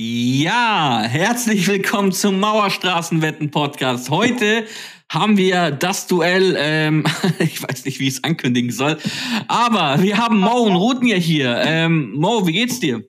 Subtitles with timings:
[0.00, 4.10] Ja, herzlich willkommen zum Mauerstraßenwetten-Podcast.
[4.10, 4.66] Heute
[5.08, 7.04] haben wir das Duell, ähm,
[7.38, 8.98] ich weiß nicht, wie ich es ankündigen soll,
[9.46, 11.62] aber wir haben Mo und Rutnir hier.
[11.64, 13.04] Ähm, Mo, wie geht's dir?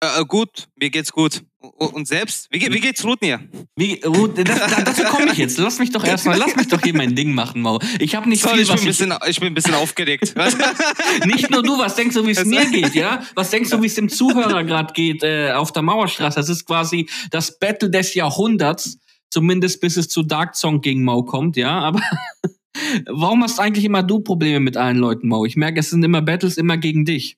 [0.00, 1.42] Äh, gut, mir geht's gut.
[1.60, 2.46] Und selbst?
[2.52, 3.40] Wie, wie geht's Rutnir?
[3.74, 5.58] Wie, Ruth, das, dazu komme ich jetzt.
[5.58, 7.80] Lass mich doch erstmal, lass mich doch hier mein Ding machen, Mo.
[7.98, 10.34] Ich habe nicht Sorry, viel, ich, bin ein bisschen, ich bin ein bisschen aufgeregt.
[11.26, 13.22] Nicht nur du, was denkst du, wie es mir geht, ja?
[13.34, 16.36] Was denkst du, wie es dem Zuhörer gerade geht äh, auf der Mauerstraße?
[16.36, 18.98] Das ist quasi das Battle des Jahrhunderts,
[19.30, 21.80] zumindest bis es zu Dark Song gegen Mo kommt, ja?
[21.80, 22.00] Aber
[23.10, 25.44] warum hast eigentlich immer du Probleme mit allen Leuten, Mo?
[25.44, 27.36] Ich merke, es sind immer Battles immer gegen dich.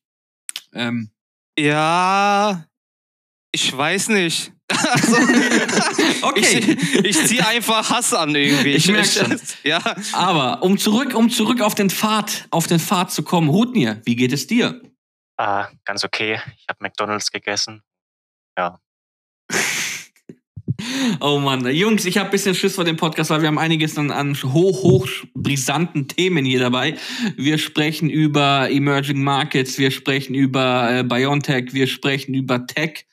[0.75, 1.11] Ähm,
[1.59, 2.65] Ja,
[3.53, 4.53] ich weiß nicht.
[4.71, 5.17] Also,
[6.23, 6.77] Okay.
[6.79, 8.73] Ich, ich ziehe einfach Hass an irgendwie.
[8.73, 9.41] Ich merk schon.
[9.65, 9.83] Ja,
[10.13, 14.15] aber um zurück, um zurück auf den Pfad, auf den Pfad zu kommen, Rutnir, wie
[14.17, 14.81] geht es dir?
[15.37, 16.41] Ah, ganz okay.
[16.57, 17.83] Ich habe McDonalds gegessen.
[21.21, 23.99] Oh Mann, Jungs, ich habe ein bisschen Schiss vor dem Podcast, weil wir haben einiges
[23.99, 26.97] an, an hoch, hoch brisanten Themen hier dabei.
[27.37, 33.07] Wir sprechen über Emerging Markets, wir sprechen über äh, Biontech, wir sprechen über Tech,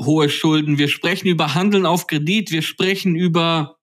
[0.00, 3.78] hohe Schulden, wir sprechen über Handeln auf Kredit, wir sprechen über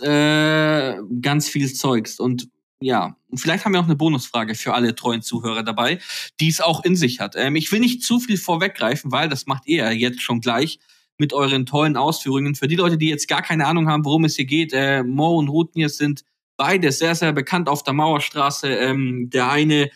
[0.00, 2.18] äh, ganz viel Zeugs.
[2.18, 2.48] Und
[2.80, 5.98] ja, vielleicht haben wir auch eine Bonusfrage für alle treuen Zuhörer dabei,
[6.40, 7.34] die es auch in sich hat.
[7.36, 10.78] Ähm, ich will nicht zu viel vorweggreifen, weil das macht ihr ja jetzt schon gleich
[11.18, 12.54] mit euren tollen Ausführungen.
[12.54, 15.38] Für die Leute, die jetzt gar keine Ahnung haben, worum es hier geht, äh, Mo
[15.38, 16.24] und Rutnir sind
[16.56, 18.68] beide sehr, sehr bekannt auf der Mauerstraße.
[18.68, 19.90] Ähm, der eine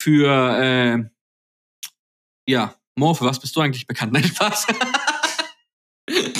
[0.00, 1.04] für, äh,
[2.50, 4.12] ja, Mo, für was bist du eigentlich bekannt?
[4.14, 4.66] Nein, Spaß.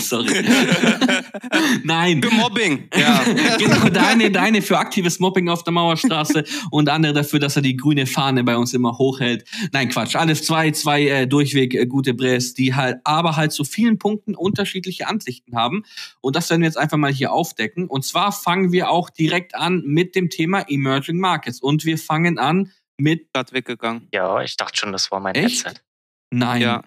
[0.08, 0.44] Sorry.
[1.84, 2.22] Nein.
[2.22, 2.88] für Mobbing.
[2.94, 3.22] Ja.
[3.58, 7.38] genau, der eine, der eine für aktives Mobbing auf der Mauerstraße und der andere dafür,
[7.40, 9.44] dass er die grüne Fahne bei uns immer hochhält.
[9.72, 10.16] Nein, Quatsch.
[10.16, 14.34] Alles zwei, zwei äh, durchweg äh, gute Bres, die halt, aber halt zu vielen Punkten
[14.34, 15.84] unterschiedliche Ansichten haben.
[16.20, 17.88] Und das werden wir jetzt einfach mal hier aufdecken.
[17.88, 21.60] Und zwar fangen wir auch direkt an mit dem Thema Emerging Markets.
[21.60, 24.08] Und wir fangen an mit, Grad weggegangen.
[24.12, 25.64] Ja, ich dachte schon, das war mein Echt?
[25.64, 25.80] Headset.
[26.30, 26.62] nein.
[26.62, 26.84] Ja.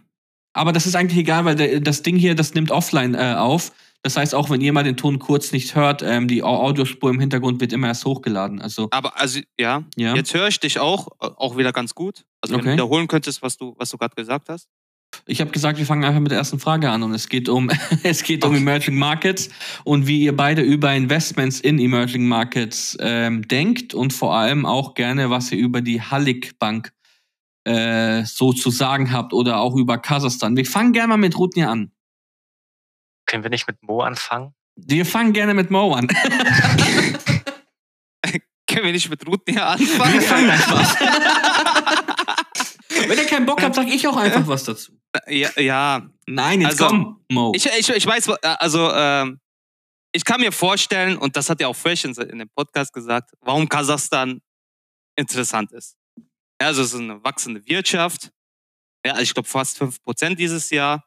[0.57, 3.71] Aber das ist eigentlich egal, weil der, das Ding hier, das nimmt offline äh, auf.
[4.03, 7.09] Das heißt, auch wenn ihr mal den Ton kurz nicht hört, ähm, die Au- Audiospur
[7.09, 8.61] im Hintergrund wird immer erst hochgeladen.
[8.61, 10.15] Also, Aber also, ja, ja.
[10.15, 12.23] jetzt höre ich dich auch, äh, auch wieder ganz gut.
[12.41, 12.69] Also wenn Okay.
[12.69, 14.67] du wiederholen könntest, was du, was du gerade gesagt hast.
[15.25, 17.69] Ich habe gesagt, wir fangen einfach mit der ersten Frage an und es geht um
[18.03, 18.53] es geht um.
[18.55, 19.49] Emerging Markets
[19.83, 24.93] und wie ihr beide über Investments in Emerging Markets ähm, denkt und vor allem auch
[24.93, 26.91] gerne, was ihr über die Hallig Bank
[27.67, 30.55] äh, so zu sagen habt oder auch über Kasachstan.
[30.55, 31.91] Wir fangen gerne mal mit Rutnir an.
[33.25, 34.53] Können wir nicht mit Mo anfangen?
[34.75, 36.07] Wir fangen gerne mit Mo an.
[38.69, 40.21] Können wir nicht mit Rutnir Wir anfangen?
[40.21, 40.95] fangen einfach.
[43.07, 44.91] Wenn ihr keinen Bock habt, sag ich auch einfach was dazu.
[45.27, 47.53] ja, ja, Nein, jetzt Also, komm, Mo.
[47.55, 49.39] Ich, ich, ich weiß, also ähm,
[50.11, 53.31] ich kann mir vorstellen, und das hat ja auch Fresh in, in dem Podcast gesagt,
[53.41, 54.41] warum Kasachstan
[55.15, 55.95] interessant ist.
[56.61, 58.31] Ja, also es ist eine wachsende Wirtschaft.
[59.05, 61.03] Ja, also ich glaube fast 5% dieses Jahr.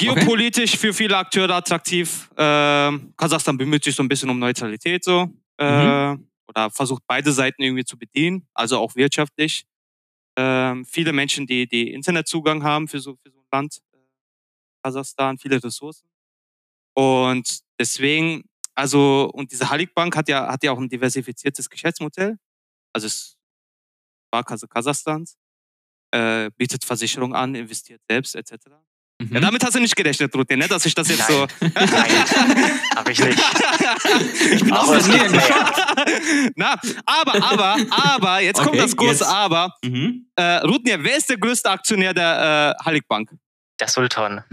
[0.00, 2.30] Geopolitisch für viele Akteure attraktiv.
[2.36, 5.28] Ähm, Kasachstan bemüht sich so ein bisschen um Neutralität so.
[5.58, 6.16] Äh,
[6.46, 9.64] Oder versucht beide Seiten irgendwie zu bedienen, also auch wirtschaftlich.
[10.36, 13.78] Ähm, viele Menschen, die, die Internetzugang haben für so, für so ein Land.
[13.92, 13.98] Äh,
[14.84, 16.08] Kasachstan, viele Ressourcen.
[16.94, 22.38] Und deswegen, also, und diese Halik Bank hat ja, hat ja auch ein diversifiziertes Geschäftsmodell.
[22.92, 23.37] Also es
[24.30, 25.36] war Kas- Kasachstans,
[26.12, 28.52] äh, bietet Versicherung an, investiert selbst, etc.
[29.20, 29.34] Mhm.
[29.34, 30.68] Ja, damit hast du nicht gerechnet, Rutin, ne?
[30.68, 31.48] dass ich das jetzt Nein.
[31.74, 33.38] Nein, habe ich nicht.
[34.52, 36.52] ich bin auch Aber geschockt.
[36.54, 39.22] Na, aber, aber, aber, jetzt kommt Okay, das große jetzt.
[39.22, 39.74] Aber.
[39.84, 40.26] Mhm.
[40.36, 43.30] Äh, Rudnir, wer ist der größte Aktionär der äh, Halik Bank?
[43.80, 44.44] Der Sultan.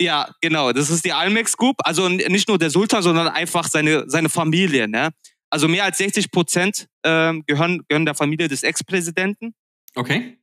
[0.00, 0.72] Ja, genau.
[0.72, 1.76] Das ist die Almex Group.
[1.78, 4.88] Also nicht nur der Sultan, sondern einfach seine, seine Familie.
[4.88, 5.10] Ne?
[5.50, 9.54] Also mehr als 60 Prozent ähm, gehören, gehören der Familie des Ex-Präsidenten,
[9.94, 10.38] Okay.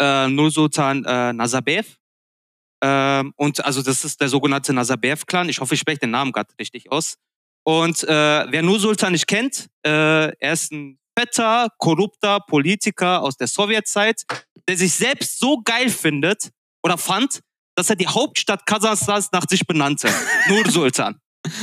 [0.00, 1.96] äh, Nursultan äh, Nazarbayev.
[2.82, 5.48] Ähm, und also das ist der sogenannte Nazarbayev-Clan.
[5.48, 7.16] Ich hoffe, ich spreche den Namen gerade richtig aus.
[7.66, 9.90] Und äh, wer Nursultan nicht kennt, äh,
[10.38, 14.22] er ist ein fetter, korrupter Politiker aus der Sowjetzeit,
[14.68, 16.50] der sich selbst so geil findet
[16.82, 17.40] oder fand,
[17.76, 20.08] dass er die Hauptstadt Kasachstans nach sich benannte.
[20.48, 21.18] Nur-Sultan.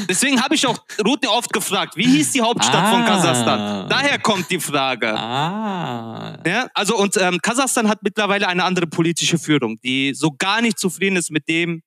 [0.08, 3.06] Deswegen habe ich auch Rutne oft gefragt, wie hieß die Hauptstadt von Ah.
[3.08, 3.90] Kasachstan?
[3.90, 5.18] Daher kommt die Frage.
[5.18, 6.38] Ah.
[6.46, 10.78] Ja, also und ähm, Kasachstan hat mittlerweile eine andere politische Führung, die so gar nicht
[10.78, 11.82] zufrieden ist mit dem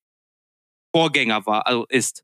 [0.94, 2.22] Vorgänger war, also ist.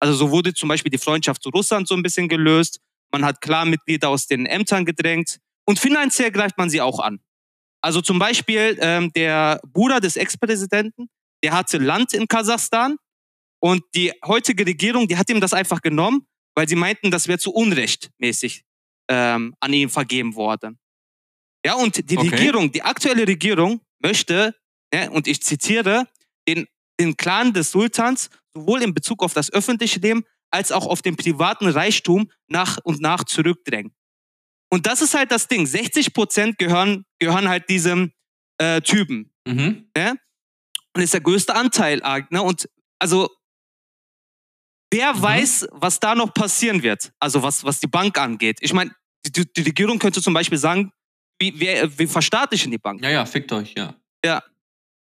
[0.00, 2.80] Also so wurde zum Beispiel die Freundschaft zu Russland so ein bisschen gelöst.
[3.10, 7.20] Man hat klar Mitglieder aus den Ämtern gedrängt und finanziell greift man sie auch an.
[7.80, 11.08] Also zum Beispiel ähm, der Bruder des Ex-Präsidenten
[11.44, 12.96] der hatte Land in Kasachstan
[13.60, 17.38] und die heutige Regierung, die hat ihm das einfach genommen, weil sie meinten, das wäre
[17.38, 18.64] zu unrechtmäßig
[19.08, 20.78] ähm, an ihn vergeben worden.
[21.64, 22.28] Ja, und die Okay.
[22.28, 24.54] Regierung, die aktuelle Regierung möchte,
[24.92, 26.06] ne, und ich zitiere,
[26.46, 26.66] den,
[27.00, 31.16] den Clan des Sultans sowohl in Bezug auf das öffentliche Leben als auch auf den
[31.16, 33.92] privaten Reichtum nach und nach zurückdrängen.
[34.70, 35.66] Und das ist halt das Ding.
[35.66, 38.12] 60 Prozent gehören, gehören halt diesem
[38.58, 39.32] äh, Typen.
[39.46, 39.90] Mhm.
[39.96, 40.18] Ne?
[40.94, 42.00] Und ist der größte Anteil.
[42.30, 42.42] Ne?
[42.42, 42.68] Und
[42.98, 43.30] also,
[44.92, 45.22] wer Mhm.
[45.22, 47.12] weiß, was da noch passieren wird?
[47.18, 48.58] Also, was, was die Bank angeht.
[48.60, 48.90] Ich meine,
[49.26, 50.92] die, die Regierung könnte zum Beispiel sagen,
[51.40, 53.02] wie, wir, wir verstaatlichen die Bank.
[53.02, 53.94] Ja, ja, fickt euch, ja.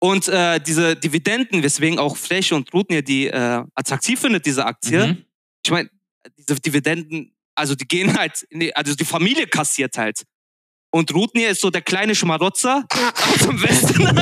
[0.04, 5.08] Und äh, diese Dividenden, weswegen auch Fläche und Rutnir die äh, attraktiv findet, diese Aktie.
[5.08, 5.26] Mhm.
[5.64, 5.90] Ich meine,
[6.38, 10.24] diese Dividenden, also die gehen halt, die, also die Familie kassiert halt.
[10.94, 12.86] Und Rutnir ist so der kleine Schmarotzer
[13.34, 14.04] aus dem Westen.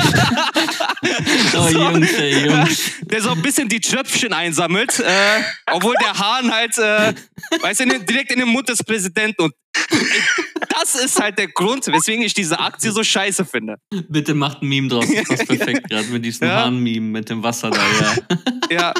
[1.54, 2.92] Oh, So, Jungs, ey, Jungs.
[3.02, 7.12] Der so ein bisschen die Tröpfchen einsammelt, äh, obwohl der Hahn halt, äh,
[7.60, 9.42] weißt du, direkt in den Mund des Präsidenten.
[9.42, 9.54] Und
[10.78, 13.76] das ist halt der Grund, weswegen ich diese Aktie so scheiße finde.
[14.08, 15.06] Bitte macht ein Meme draus.
[15.08, 16.64] Das passt perfekt gerade mit diesem Ja.
[16.64, 18.14] Hahn-Meme mit dem Wasser da, ja.
[18.70, 18.94] Ja.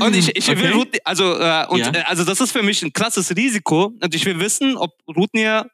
[0.00, 0.70] Und ich, ich will Okay.
[0.72, 1.92] Rutnir, also, äh, und, Ja.
[1.94, 3.92] äh, also das ist für mich ein krasses Risiko.
[4.00, 5.68] Und ich will wissen, ob Rutnir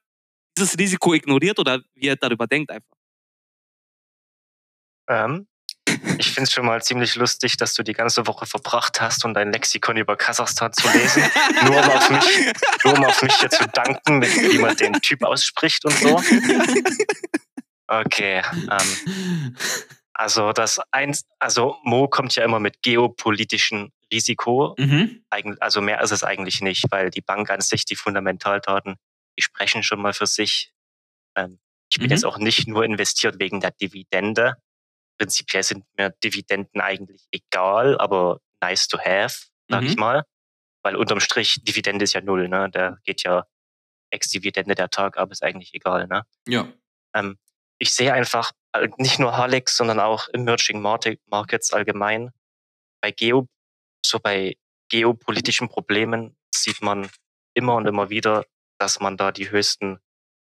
[0.56, 2.96] dieses Risiko ignoriert oder wie er darüber denkt einfach.
[5.08, 5.46] Ähm,
[6.18, 9.34] ich finde es schon mal ziemlich lustig, dass du die ganze Woche verbracht hast, um
[9.34, 11.22] dein Lexikon über Kasachstan zu lesen.
[11.64, 12.52] nur, um auf mich,
[12.84, 16.22] nur um auf mich hier zu danken, wie man den Typ ausspricht und so.
[17.86, 18.42] Okay.
[18.54, 19.56] Ähm,
[20.14, 24.74] also das eins, also Mo kommt ja immer mit geopolitischen Risiko.
[24.78, 25.24] Mhm.
[25.60, 28.96] Also mehr ist es eigentlich nicht, weil die Bank an sich, die Fundamentaldaten,
[29.42, 30.72] sprechen schon mal für sich.
[31.36, 31.58] Ähm,
[31.90, 32.12] ich bin Mhm.
[32.12, 34.54] jetzt auch nicht nur investiert wegen der Dividende.
[35.18, 39.86] Prinzipiell sind mir Dividenden eigentlich egal, aber nice to have, sag Mhm.
[39.88, 40.24] ich mal.
[40.82, 42.68] Weil unterm Strich, Dividende ist ja null, ne?
[42.70, 43.46] Da geht ja
[44.10, 46.24] Ex-Dividende der Tag ab, ist eigentlich egal, ne?
[46.46, 46.68] Ja.
[47.14, 47.38] Ähm,
[47.78, 52.30] ich sehe einfach äh, nicht nur Halix, sondern auch Emerging Markets allgemein.
[53.00, 53.48] Bei Geo,
[54.04, 54.56] so bei
[54.90, 57.08] geopolitischen Problemen sieht man
[57.54, 58.44] immer und immer wieder,
[58.78, 60.00] dass man da die höchsten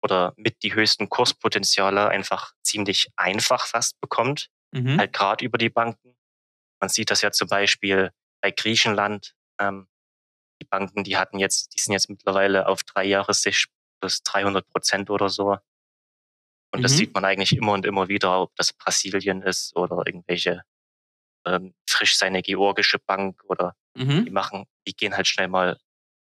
[0.03, 4.97] oder mit die höchsten Kurspotenziale einfach ziemlich einfach fast bekommt, Mhm.
[4.99, 6.15] halt gerade über die Banken.
[6.81, 8.11] Man sieht das ja zum Beispiel
[8.41, 9.35] bei Griechenland.
[9.59, 9.87] Ähm,
[10.61, 13.67] die Banken, die hatten jetzt, die sind jetzt mittlerweile auf drei Jahressicht
[14.01, 15.57] plus 300 Prozent oder so.
[16.71, 16.97] Und das Mhm.
[16.97, 20.63] sieht man eigentlich immer und immer wieder, ob das Brasilien ist oder irgendwelche
[21.45, 23.75] ähm, frisch seine georgische Bank oder
[24.25, 24.33] die Mhm.
[24.33, 25.79] machen, die gehen halt schnell mal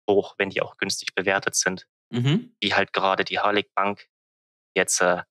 [0.10, 1.88] hoch, wenn die auch günstig bewertet sind.
[2.12, 2.56] Mhm.
[2.60, 4.08] Wie halt gerade die Harlik Bank
[4.76, 5.24] jetzt äh,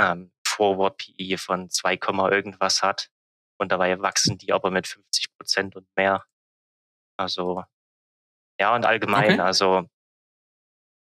[0.00, 3.10] ähm, Forward PE von 2, Komma irgendwas hat.
[3.60, 6.24] Und dabei wachsen die aber mit 50 Prozent und mehr.
[7.18, 7.64] Also,
[8.60, 9.40] ja, und allgemein, Okay.
[9.40, 9.88] also,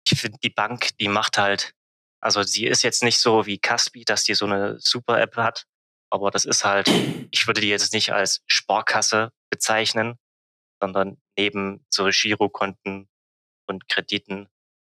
[0.07, 1.75] ich finde, die Bank, die macht halt,
[2.21, 5.67] also sie ist jetzt nicht so wie Caspi, dass die so eine super App hat,
[6.11, 6.89] aber das ist halt,
[7.31, 10.19] ich würde die jetzt nicht als Sparkasse bezeichnen,
[10.81, 13.09] sondern neben so Girokonten
[13.67, 14.49] und Krediten,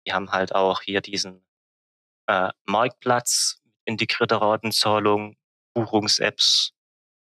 [0.06, 1.44] die haben halt auch hier diesen
[2.26, 5.36] äh, Marktplatz, integrierte Ratenzahlung,
[5.74, 6.72] Buchungs-Apps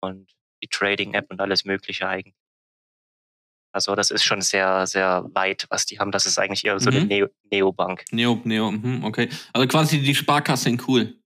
[0.02, 2.36] und die Trading-App und alles Mögliche eigentlich.
[3.74, 6.12] Also das ist schon sehr, sehr weit, was die haben.
[6.12, 7.08] Das ist eigentlich eher so eine Mhm.
[7.08, 9.30] Neo Neobank, Neo, Neo, mhm, okay.
[9.52, 11.20] Also quasi die Sparkasse in cool.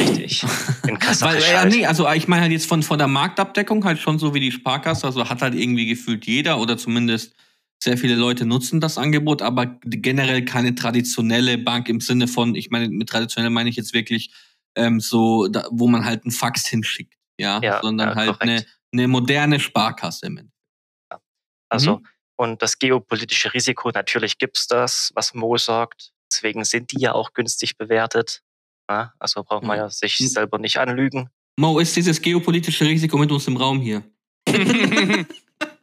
[0.00, 0.42] Richtig.
[0.86, 1.72] In Weil, ja, halt.
[1.72, 4.52] nee, also ich meine halt jetzt von, von der Marktabdeckung halt schon so wie die
[4.52, 7.34] Sparkasse, also hat halt irgendwie gefühlt jeder oder zumindest
[7.82, 12.70] sehr viele Leute nutzen das Angebot, aber generell keine traditionelle Bank im Sinne von, ich
[12.70, 14.32] meine, mit traditionell meine ich jetzt wirklich
[14.76, 18.64] ähm, so, da, wo man halt einen Fax hinschickt, ja, Ja, sondern ja, halt eine,
[18.92, 20.58] eine moderne Sparkasse im Endeffekt.
[21.68, 22.06] Also, Mhm.
[22.36, 26.12] und das geopolitische Risiko, natürlich gibt's das, was Mo sagt.
[26.32, 28.42] Deswegen sind die ja auch günstig bewertet.
[28.88, 29.82] Ja, also braucht man Mhm.
[29.84, 30.26] ja sich Mhm.
[30.28, 31.28] selber nicht anlügen.
[31.56, 34.02] Mo, ist dieses geopolitische Risiko mit uns im Raum hier?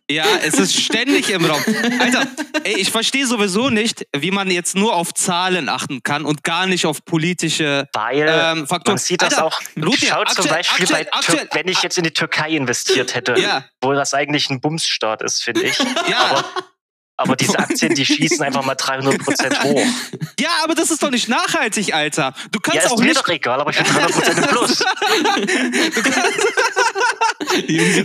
[0.09, 1.59] Ja, es ist ständig im Raum.
[1.99, 2.27] Alter,
[2.63, 6.67] ey, ich verstehe sowieso nicht, wie man jetzt nur auf Zahlen achten kann und gar
[6.67, 8.93] nicht auf politische Weil ähm, Faktoren.
[8.93, 9.59] man sieht das Alter, auch.
[9.75, 13.15] Rudi, Schaut zum aktuell- Beispiel aktuell- bei aktuell- wenn ich jetzt in die Türkei investiert
[13.15, 15.79] hätte, Ja, wo das eigentlich ein Bumsstaat ist, finde ich.
[16.07, 16.45] ja, Aber,
[17.17, 19.85] aber diese Aktien, die schießen einfach mal 300 Prozent hoch.
[20.39, 22.33] ja, aber das ist doch nicht nachhaltig, Alter.
[22.51, 23.17] Du Ja, kannst ist auch mir nicht.
[23.17, 24.83] doch egal, aber ich bin 300 Prozent im Plus.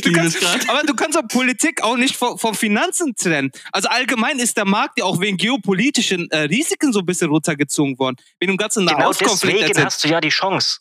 [0.03, 0.69] Du kannst, es gerade.
[0.69, 3.51] aber du kannst auch Politik auch nicht vom, vom Finanzen trennen.
[3.73, 7.99] Also allgemein ist der Markt ja auch wegen geopolitischen äh, Risiken so ein bisschen runtergezogen
[7.99, 8.17] worden.
[8.39, 9.61] Wegen dem ganzen Genau Nahostkonflikt.
[9.63, 10.79] deswegen hast du ja die Chance.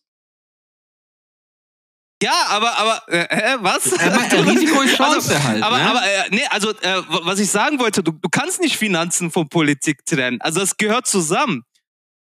[2.21, 3.93] Ja, aber, aber, äh, was?
[3.93, 5.63] Er macht ja Risiko und Chance also, halt.
[5.63, 5.89] Aber, ne?
[5.89, 9.47] aber äh, nee, also, äh, was ich sagen wollte, du, du kannst nicht Finanzen von
[9.47, 10.41] Politik trennen.
[10.41, 11.63] Also, es gehört zusammen.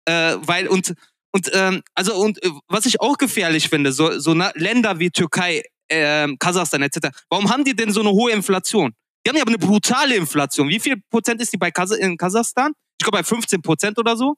[0.04, 0.94] Äh, weil, und,
[1.32, 5.62] und, ähm, also, und äh, was ich auch gefährlich finde, so, so Länder wie Türkei,
[5.88, 8.92] ähm, Kasachstan etc., warum haben die denn so eine hohe Inflation?
[9.25, 10.68] Die haben ja aber eine brutale Inflation.
[10.68, 12.72] Wie viel Prozent ist die bei Kas in Kasachstan?
[12.99, 14.37] Ich glaube bei 15 Prozent oder so.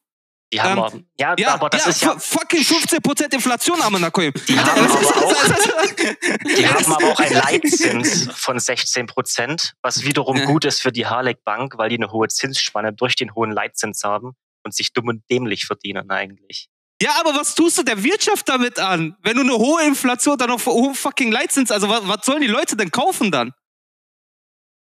[0.52, 3.32] Die haben Ähm, auch, ja, Ja, aber das ja, ist ja, fu- fucking 15 Prozent
[3.34, 4.32] Inflation haben wir in der Koim.
[4.48, 5.34] Die haben aber auch-
[6.56, 10.44] die haben aber auch einen Leitzins von 16 Prozent, was wiederum Ja.
[10.44, 14.02] gut ist für die Harlek Bank, weil die eine hohe Zinsspanne durch den hohen Leitzins
[14.04, 14.32] haben
[14.64, 16.68] und sich dumm und dämlich verdienen eigentlich.
[17.00, 19.16] Ja, aber was tust du der Wirtschaft damit an?
[19.22, 22.46] Wenn du eine hohe Inflation, dann noch hohen fucking Leitzins, also was, was sollen die
[22.46, 23.52] Leute denn kaufen dann?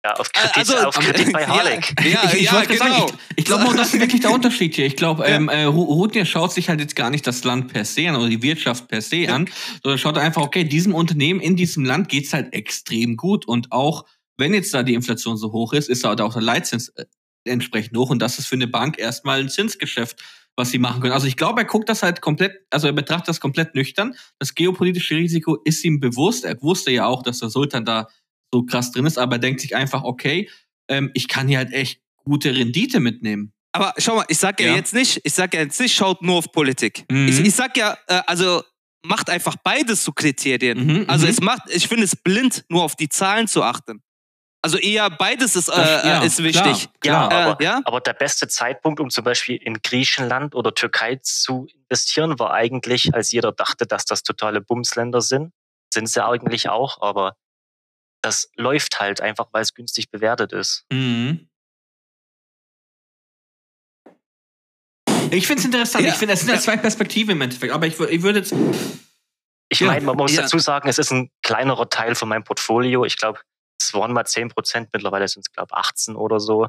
[0.03, 1.95] Ja, auf Kredit, Also, auf Kredit bei ja, Harlek.
[2.03, 2.85] Ja, ich, ich ja, wollte genau.
[2.85, 4.87] sagen, ich, ich glaube auch, das ist wirklich der Unterschied hier.
[4.87, 5.37] Ich glaube, Ja.
[5.37, 8.43] ähm, äh, schaut sich halt jetzt gar nicht das Land per se an oder die
[8.43, 9.49] Wirtschaft per se an,
[9.83, 13.47] sondern schaut einfach, okay, diesem Unternehmen in diesem Land geht's halt extrem gut.
[13.47, 14.07] Und auch
[14.39, 17.05] wenn jetzt da die Inflation so hoch ist, ist da auch der Leitzins äh,
[17.45, 18.09] entsprechend hoch.
[18.09, 20.23] Und das ist für eine Bank erstmal ein Zinsgeschäft,
[20.57, 21.13] was sie machen können.
[21.13, 24.15] Also ich glaube, er guckt das halt komplett, also er betrachtet das komplett nüchtern.
[24.39, 26.45] Das geopolitische Risiko ist ihm bewusst.
[26.47, 28.09] Er wusste ja auch, dass der Sultan da
[28.53, 30.49] so krass drin ist, aber er denkt sich einfach, okay,
[30.89, 33.53] ähm, ich kann hier halt echt gute Rendite mitnehmen.
[33.73, 34.75] Aber schau mal, ich sag ja, Ja.
[34.77, 37.05] jetzt nicht, ich sag ja jetzt nicht, schaut nur auf Politik.
[37.11, 37.29] Mhm.
[37.29, 38.63] Ich, ich sag ja, äh, also
[39.07, 40.85] macht einfach beides zu Kriterien.
[40.85, 41.31] Mhm, Also mhm.
[41.33, 44.03] es macht, ich finde es blind, nur auf die Zahlen zu achten.
[44.63, 46.89] Also eher beides ist, äh, Das- ja, ist wichtig.
[47.01, 47.31] Klar, klar.
[47.33, 47.81] Ja, Äh, aber, ja?
[47.85, 53.15] aber der beste Zeitpunkt, um zum Beispiel in Griechenland oder Türkei zu investieren, war eigentlich,
[53.15, 55.53] als jeder dachte, dass das totale Bumsländer sind.
[55.95, 57.37] Sind sie eigentlich auch, aber
[58.23, 60.85] das läuft halt einfach, weil es günstig bewertet ist.
[60.93, 61.49] Mhm.
[65.33, 66.05] Ich finde es interessant.
[66.05, 66.13] Ja.
[66.13, 66.61] Ich finde, das sind ja Ja.
[66.61, 67.73] zwei Perspektiven im Endeffekt.
[67.73, 68.53] Aber ich, ich würde jetzt.
[69.69, 70.43] Ich Ja, meine, man muss ja.
[70.43, 73.05] dazu sagen, es ist ein kleinerer Teil von meinem Portfolio.
[73.05, 73.41] Ich glaube,
[73.81, 76.69] es waren mal 10 Prozent, mittlerweile sind es, glaube 18 oder so.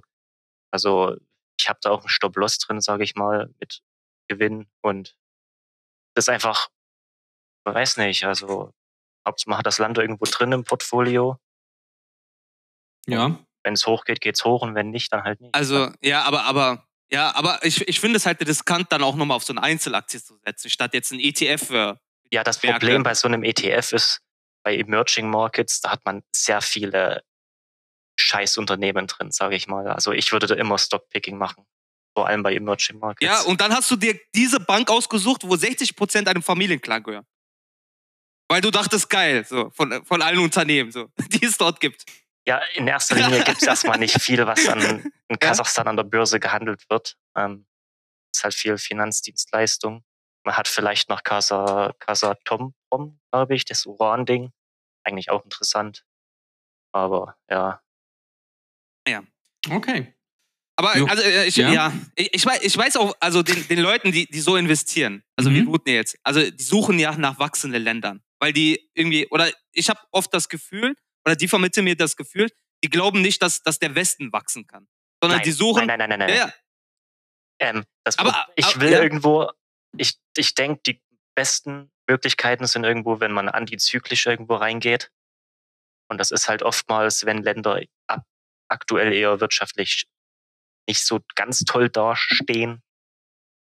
[0.71, 1.17] Also
[1.59, 3.81] ich habe da auch einen Stop-Loss drin, sage ich mal, mit
[4.29, 4.67] Gewinn.
[4.81, 5.17] Und
[6.15, 6.69] das ist einfach,
[7.65, 8.71] man weiß nicht, also
[9.25, 11.37] Hauptsache man hat das Land irgendwo drin im Portfolio.
[13.07, 13.39] Ja.
[13.63, 15.53] Wenn es hochgeht, geht's hoch und wenn nicht, dann halt nicht.
[15.53, 19.35] Also, ja, aber, aber, ja, aber ich, ich finde es halt riskant, dann auch nochmal
[19.35, 21.99] auf so eine Einzelaktie zu setzen, statt jetzt ein ETF für.
[22.31, 22.79] Ja, das Werke.
[22.79, 24.21] Problem bei so einem ETF ist,
[24.63, 27.23] bei Emerging Markets, da hat man sehr viele
[28.19, 29.87] Scheißunternehmen drin, sage ich mal.
[29.87, 31.65] Also ich würde da immer Stockpicking machen.
[32.13, 33.25] Vor allem bei Emerging Markets.
[33.25, 37.25] Ja, und dann hast du dir diese Bank ausgesucht, wo 60% einem Familienclan gehören.
[38.51, 42.03] Weil du dachtest, geil, so, von, von allen Unternehmen, so, die es dort gibt.
[42.45, 46.03] ja in erster Linie gibt es erstmal nicht viel, was an, in Kasachstan an der
[46.03, 47.17] Börse gehandelt wird.
[47.33, 47.65] Ähm,
[48.33, 50.03] es ist halt viel Finanzdienstleistung.
[50.43, 52.73] Man hat vielleicht noch Casa, Casa Tom,
[53.31, 54.51] glaube ich, das Uran-Ding.
[55.05, 56.03] Eigentlich auch interessant.
[56.91, 57.81] Aber ja,
[59.69, 60.13] Okay.
[60.81, 61.05] Aber Jo.
[61.05, 61.71] also äh, ich, Ja.
[61.71, 65.23] ja, ich, ich, weiß, ich weiß auch, also den, den Leuten, die, die so investieren,
[65.35, 65.67] also wie Mhm.
[65.67, 68.21] Rutner jetzt, also die suchen ja nach wachsenden Ländern.
[68.39, 70.95] Weil die irgendwie, oder ich habe oft das Gefühl,
[71.25, 72.47] oder die vermitteln mir das Gefühl,
[72.83, 74.87] die glauben nicht, dass, dass der Westen wachsen kann.
[75.21, 75.85] Sondern nein, die suchen.
[75.85, 76.37] nein, nein, nein, nein, nein.
[76.37, 76.53] Ja,
[77.59, 79.03] Ähm, das Aber- ich aber- will ja.
[79.03, 79.51] irgendwo,
[79.95, 81.01] ich, ich denke, die
[81.35, 85.11] besten Möglichkeiten sind irgendwo, wenn man antizyklisch irgendwo reingeht.
[86.09, 88.25] Und das ist halt oftmals, wenn Länder ab,
[88.67, 90.05] aktuell eher wirtschaftlich
[90.87, 92.81] nicht so ganz toll dastehen.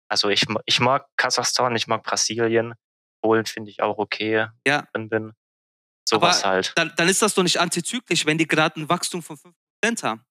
[0.08, 2.74] Also ich, ich mag Kasachstan, ich mag Brasilien,
[3.22, 4.82] Polen finde ich auch okay, Ja.
[4.92, 5.32] drin bin.
[6.06, 6.72] Sowas halt.
[6.76, 9.36] dann, dann ist das doch nicht antizyklisch, wenn die gerade ein Wachstum von
[9.82, 10.22] 5% haben.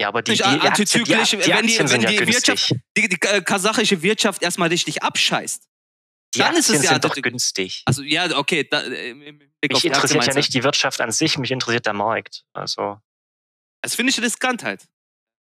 [0.00, 2.74] Ja, aber die, die, Aktien, die, antizyklisch, die wenn die- Aktien wenn ja die günstig.
[2.96, 5.68] Die, die äh, kasachische Wirtschaft erstmal richtig abscheißt.
[6.34, 7.82] Die dann ist es Aktien ja doch günstig.
[7.84, 11.84] Also ja, okay, da, äh, Mich interessiert ja nicht die Wirtschaft an sich, mich interessiert
[11.86, 12.44] der Markt.
[12.54, 13.00] Also,
[13.82, 14.86] Das finde ich riskant halt.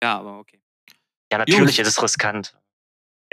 [0.06, 0.60] Ja, aber okay.
[1.32, 1.80] ja, natürlich Jungs.
[1.80, 2.56] ist es riskant.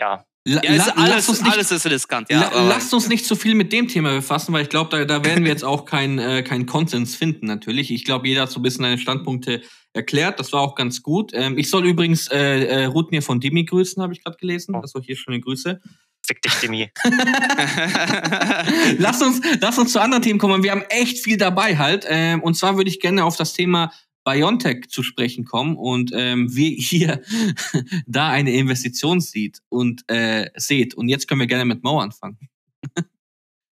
[0.00, 2.40] Ja, La Ja, ist la- alles, lass uns nicht, alles ist riskant, ja.
[2.40, 5.04] la aber- lasst uns nicht zu viel mit dem Thema befassen, weil ich glaube, da,
[5.04, 7.90] da werden wir jetzt auch keinen äh, keinen Konsens finden, natürlich.
[7.90, 9.60] Ich glaube, jeder hat so ein bisschen seine Standpunkte
[9.92, 10.40] erklärt.
[10.40, 11.32] Das war auch ganz gut.
[11.34, 14.74] Ähm, ich soll übrigens äh, äh, Rutnir von Dimi grüßen, habe ich gerade gelesen.
[14.74, 14.80] Oh.
[14.80, 15.78] Das war hier schöne Grüße.
[16.26, 16.90] fick dich, Demi.
[18.98, 20.62] lass uns, lass uns zu anderen Themen kommen.
[20.62, 22.06] Wir haben echt viel dabei halt.
[22.08, 23.92] Ähm, und zwar würde ich gerne auf das Thema
[24.24, 27.22] Biontech zu sprechen kommen und ähm, wie ihr
[28.06, 30.94] da eine Investition sieht und äh, seht.
[30.94, 32.38] Und jetzt können wir gerne mit Mo anfangen.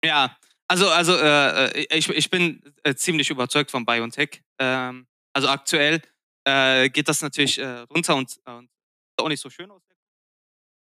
[0.05, 0.37] ja,
[0.69, 4.43] also, also äh, ich, ich bin äh, ziemlich überzeugt von BioNTech.
[4.59, 6.01] Ähm, also aktuell
[6.45, 8.71] äh, geht das natürlich äh, runter und, und
[9.17, 9.83] auch nicht so schön aus.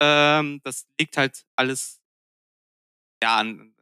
[0.02, 2.02] Ähm, das liegt halt alles
[3.24, 3.74] ja, an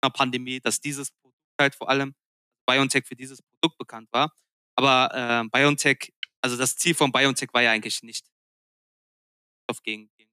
[0.00, 2.14] einer Pandemie, dass dieses Produkt halt vor allem
[2.66, 4.32] BioNTech für dieses Produkt bekannt war.
[4.78, 8.24] Aber äh, BioNTech, also das Ziel von BioNTech war ja eigentlich nicht,
[9.82, 10.30] gegen, gegen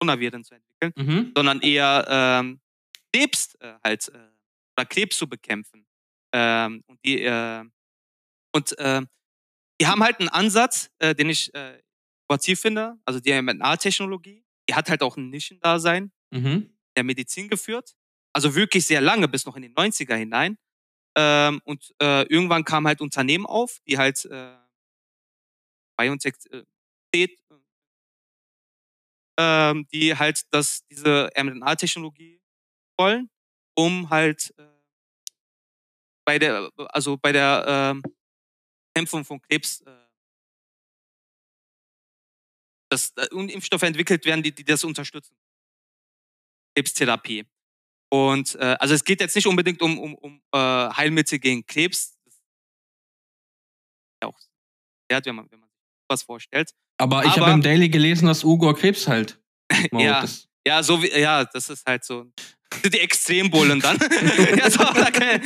[0.00, 1.32] Coronaviren zu entwickeln, Mhm.
[1.36, 2.60] sondern eher ähm,
[3.12, 4.18] Krebs äh, halt äh,
[4.76, 5.86] oder Krebs zu bekämpfen.
[6.32, 7.64] Ähm, und die äh,
[8.54, 9.02] und äh,
[9.80, 11.80] die haben halt einen Ansatz, äh, den ich äh,
[12.28, 14.44] innovativ finde, also die mRNA-Technologie.
[14.68, 16.70] Die hat halt auch ein Nischendasein Mhm.
[16.96, 17.94] der Medizin geführt.
[18.34, 20.58] Also wirklich sehr lange, bis noch in die 90er hinein.
[21.16, 24.56] Ähm, und äh, irgendwann kamen halt Unternehmen auf, die halt äh,
[25.96, 26.62] BioNTech äh,
[27.08, 27.38] steht,
[29.38, 32.40] ähm, die halt das, diese mRNA-Technologie
[32.98, 33.30] wollen,
[33.74, 34.64] um halt äh,
[36.24, 38.02] bei der, also bei der ähm,
[38.94, 39.90] Bekämpfung von Krebs äh,
[42.90, 45.34] dass äh, Impfstoffe entwickelt werden, die, die das unterstützen.
[46.74, 47.44] Krebstherapie.
[48.12, 52.14] Und äh, also es geht jetzt nicht unbedingt um, um, um äh, Heilmittel gegen Krebs.
[52.26, 52.42] Ist
[54.22, 54.38] ja auch
[55.10, 56.72] wert, wenn man, wenn man sich was vorstellt.
[56.98, 59.40] Aber ich habe im Daily gelesen, dass Ugo Krebs halt.
[59.92, 60.20] Ja.
[60.20, 62.30] Das, Ja, so wie, ja, das ist halt so
[62.84, 63.96] die Extrembullen dann.
[64.58, 65.40] ja, so, okay.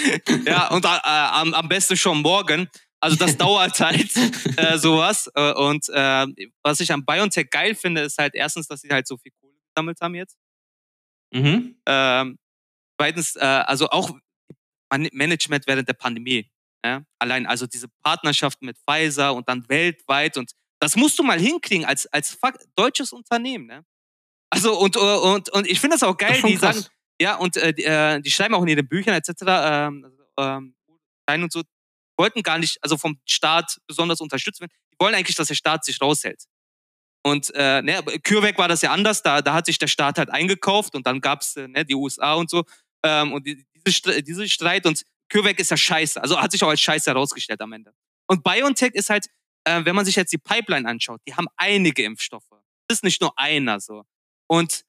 [0.44, 2.68] ja, und äh, am, am besten schon morgen.
[2.98, 4.10] Also das dauert halt
[4.56, 5.30] äh, sowas.
[5.36, 6.26] Äh, und äh,
[6.64, 9.54] was ich am BioNTech geil finde, ist halt erstens, dass sie halt so viel Kohle
[9.72, 10.36] gesammelt haben jetzt.
[11.32, 11.76] mhm.
[11.86, 12.38] Ähm,
[12.98, 14.10] zweitens, äh, also auch
[14.92, 16.50] Man- Management während der Pandemie.
[16.84, 17.02] Ja?
[17.18, 21.84] Allein also diese Partnerschaft mit Pfizer und dann weltweit und das musst du mal hinkriegen
[21.86, 22.38] als, als
[22.76, 23.66] deutsches Unternehmen.
[23.66, 23.84] Ne?
[24.50, 26.90] Also und, und, und ich finde das auch Das geil, schon die sagen, krass.
[27.20, 29.30] ja, und äh, die, äh, die schreiben auch in ihren Büchern etc.
[29.42, 30.04] Ähm,
[30.36, 30.62] also,
[31.28, 31.62] ähm, und so,
[32.18, 34.70] wollten gar nicht, also vom Staat besonders unterstützt werden.
[34.92, 36.44] Die wollen eigentlich, dass der Staat sich raushält.
[37.24, 40.30] Und äh, ne, CureVac war das ja anders, da, da hat sich der Staat halt
[40.30, 42.62] eingekauft und dann gab es äh, ne, die USA und so.
[43.04, 46.68] Ähm, und die, diese, diese Streit und CureVac ist ja scheiße, also hat sich auch
[46.68, 47.92] als scheiße herausgestellt am Ende.
[48.26, 49.26] Und BioNTech ist halt,
[49.64, 52.50] äh, wenn man sich jetzt die Pipeline anschaut, die haben einige Impfstoffe.
[52.88, 54.04] Das ist nicht nur einer so.
[54.46, 54.84] Und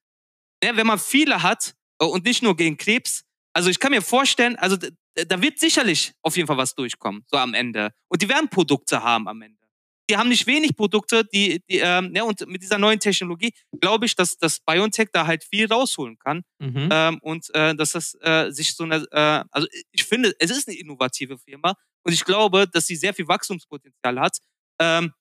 [0.63, 4.01] ne, wenn man viele hat äh, und nicht nur gegen Krebs, also ich kann mir
[4.01, 4.77] vorstellen, also
[5.15, 7.91] da wird sicherlich auf jeden Fall was durchkommen, so am Ende.
[8.08, 9.66] Und die werden Produkte haben am Ende.
[10.09, 14.05] Die haben nicht wenig Produkte, die, die ähm, ja, und mit dieser neuen Technologie glaube
[14.05, 16.89] ich, dass das BioNTech da halt viel rausholen kann Mhm.
[16.91, 20.67] ähm, und äh, dass das äh, sich so eine, äh, also ich finde, es ist
[20.67, 24.37] eine innovative Firma und ich glaube, dass sie sehr viel Wachstumspotenzial hat.
[24.79, 25.13] Ähm,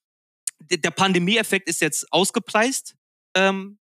[0.59, 2.95] der, der Pandemieeffekt ist jetzt ausgepreist
[3.35, 3.79] ähm,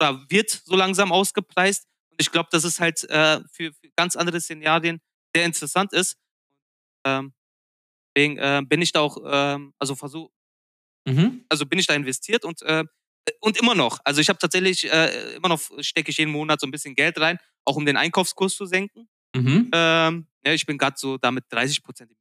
[0.00, 4.16] oder wird so langsam ausgepreist und ich glaube, dass es halt äh, für, für ganz
[4.16, 5.00] andere Szenarien
[5.34, 6.16] sehr interessant ist.
[7.04, 7.32] Ähm,
[8.16, 10.30] deswegen äh, bin ich da auch, ähm, also versuch,
[11.06, 11.44] Mhm.
[11.48, 12.84] also bin ich da investiert und äh,
[13.40, 14.00] und immer noch.
[14.04, 17.20] Also ich habe tatsächlich äh, immer noch stecke ich jeden Monat so ein bisschen Geld
[17.20, 19.08] rein, auch um den Einkaufskurs zu senken.
[19.36, 19.70] Mhm.
[19.74, 22.12] Ähm, ja, ich bin gerade so damit 30 Prozent.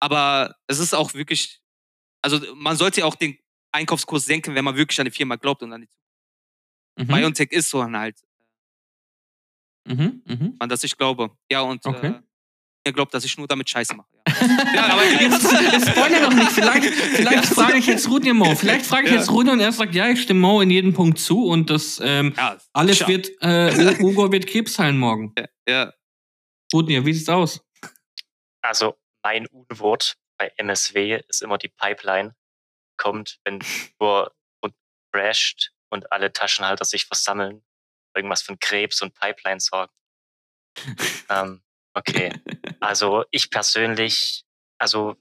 [0.00, 1.60] Aber es ist auch wirklich,
[2.22, 3.38] also man sollte ja auch den
[3.72, 5.88] Einkaufskurs senken, wenn man wirklich an die Firma glaubt und an die
[6.98, 7.06] Mhm.
[7.12, 8.16] BioNTech ist so halt,
[9.86, 10.22] Mhm.
[10.26, 10.56] Mhm.
[10.58, 11.30] an das ich glaube.
[11.50, 12.14] Ja, und Okay.
[12.16, 12.20] äh,
[12.88, 14.08] ihr glaubt, dass ich nur damit Scheiße mache.
[14.14, 14.22] Ja.
[14.74, 16.50] Ja, aber jetzt, jetzt spoiler doch nicht.
[16.52, 17.54] Vielleicht, vielleicht Ja.
[17.54, 18.54] frage ich jetzt Rudi Mo.
[18.54, 19.18] Vielleicht frage ich Ja.
[19.18, 22.00] jetzt Rudi und er sagt, ja, ich stimme Mo in jedem Punkt zu und das
[22.02, 23.08] ähm, ja, alles sicher.
[23.08, 25.34] wird, äh, U- Ugo wird Krebs heilen morgen.
[25.68, 25.92] Ja.
[26.72, 27.60] Rudi, wie sieht's aus?
[28.62, 32.34] Also mein Unwort bei MSW ist immer die Pipeline.
[32.98, 33.60] Kommt, wenn
[34.00, 34.74] nur und
[35.12, 37.62] crasht und alle Taschenhalter sich versammeln,
[38.14, 39.92] irgendwas von Krebs und Pipeline sorgen.
[41.30, 41.62] ähm,
[41.98, 42.32] okay.
[42.80, 44.44] Also ich persönlich,
[44.78, 45.16] also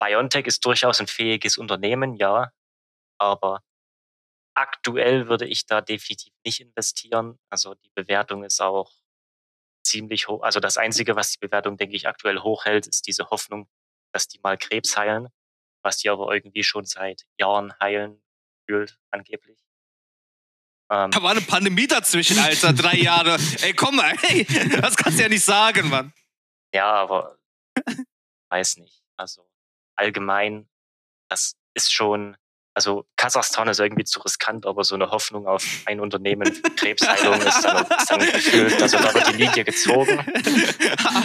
[0.00, 2.50] BioNTech ist durchaus ein fähiges Unternehmen, ja.
[3.18, 3.62] Aber
[4.54, 7.38] aktuell würde ich da definitiv nicht investieren.
[7.50, 8.92] Also die Bewertung ist auch
[9.84, 10.42] ziemlich hoch.
[10.42, 13.68] Also das Einzige, was die Bewertung, denke ich, aktuell hochhält, ist diese Hoffnung,
[14.12, 15.28] dass die mal Krebs heilen,
[15.82, 18.22] was die aber irgendwie schon seit Jahren heilen,
[18.66, 19.58] fühlt angeblich.
[20.92, 23.38] Ähm, Da war eine Pandemie dazwischen, Alter, drei Jahre.
[23.62, 24.44] Ey, komm mal, ey,
[24.80, 26.12] das kannst du ja nicht sagen, Mann.
[26.74, 27.38] ja, aber
[28.50, 29.02] weiß nicht.
[29.16, 29.46] Also
[29.96, 30.68] allgemein,
[31.30, 32.36] das ist schon,
[32.74, 37.40] also Kasachstan ist irgendwie zu riskant, aber so eine Hoffnung auf ein Unternehmen für Krebsheilung
[37.40, 40.18] ist dann, ist dann gefühlt, also da wird die Linie gezogen.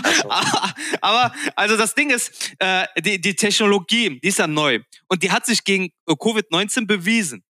[0.03, 0.29] Also.
[1.01, 5.31] Aber also das Ding ist, äh, die, die Technologie, die ist ja neu und die
[5.31, 7.43] hat sich gegen äh, Covid-19 bewiesen.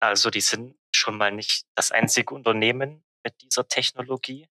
[0.00, 4.48] Also die sind schon mal nicht das einzige Unternehmen mit dieser Technologie.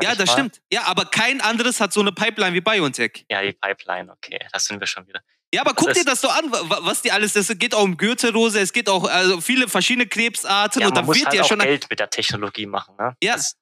[0.00, 0.32] Ja, das mal.
[0.32, 0.60] stimmt.
[0.72, 3.26] Ja, aber kein anderes hat so eine Pipeline wie BioNTech.
[3.30, 5.20] Ja, die Pipeline, okay, da sind wir schon wieder.
[5.52, 8.60] Ja, aber guck dir das so an, was die alles, es geht auch um Gürtelrose,
[8.60, 11.42] es geht auch also viele verschiedene Krebsarten Ja, und man da muss wird halt ja
[11.42, 12.96] auch schon Geld mit der Technologie machen.
[12.98, 13.16] Ne?
[13.22, 13.34] Ja.
[13.34, 13.56] Das,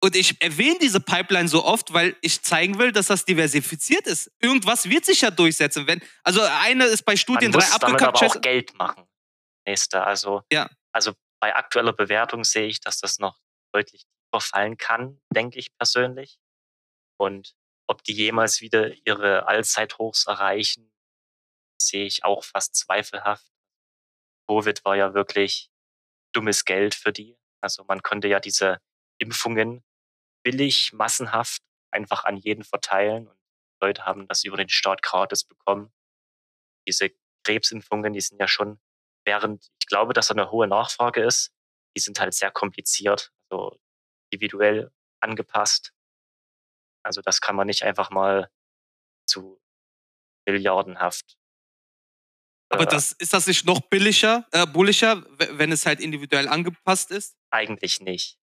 [0.00, 4.32] Und ich erwähne diese Pipeline so oft, weil ich zeigen will, dass das diversifiziert ist.
[4.40, 5.86] Irgendwas wird sich ja durchsetzen.
[5.86, 8.22] Wenn, also eine ist bei man Studien drei muss aber abgekappt.
[8.24, 9.04] auch Geld machen.
[9.66, 10.04] Nächste.
[10.04, 10.68] Also, Ja.
[10.92, 13.38] also bei aktueller Bewertung sehe ich, dass das noch
[13.72, 16.38] deutlich tiefer fallen kann, denke ich persönlich.
[17.18, 17.54] Und
[17.88, 20.92] ob die jemals wieder ihre Allzeithochs erreichen,
[21.80, 23.50] sehe ich auch fast zweifelhaft.
[24.48, 25.70] Covid war ja wirklich
[26.34, 27.38] dummes Geld für die.
[27.60, 28.80] Also man konnte ja diese
[29.18, 29.84] Impfungen
[30.44, 33.38] billig, massenhaft einfach an jeden verteilen und
[33.80, 35.92] Leute haben das über den Staat gratis bekommen.
[36.88, 37.10] Diese
[37.44, 38.80] Krebsimpfungen, die sind ja schon,
[39.24, 41.52] während ich glaube, dass da eine hohe Nachfrage ist,
[41.96, 43.78] die sind halt sehr kompliziert, also
[44.30, 45.92] individuell angepasst.
[47.04, 48.50] Also das kann man nicht einfach mal
[49.26, 49.60] zu
[50.46, 51.36] milliardenhaft.
[52.70, 57.10] Aber äh, das, ist das nicht noch billiger, äh, bullischer, wenn es halt individuell angepasst
[57.10, 57.36] ist?
[57.50, 58.38] Eigentlich nicht,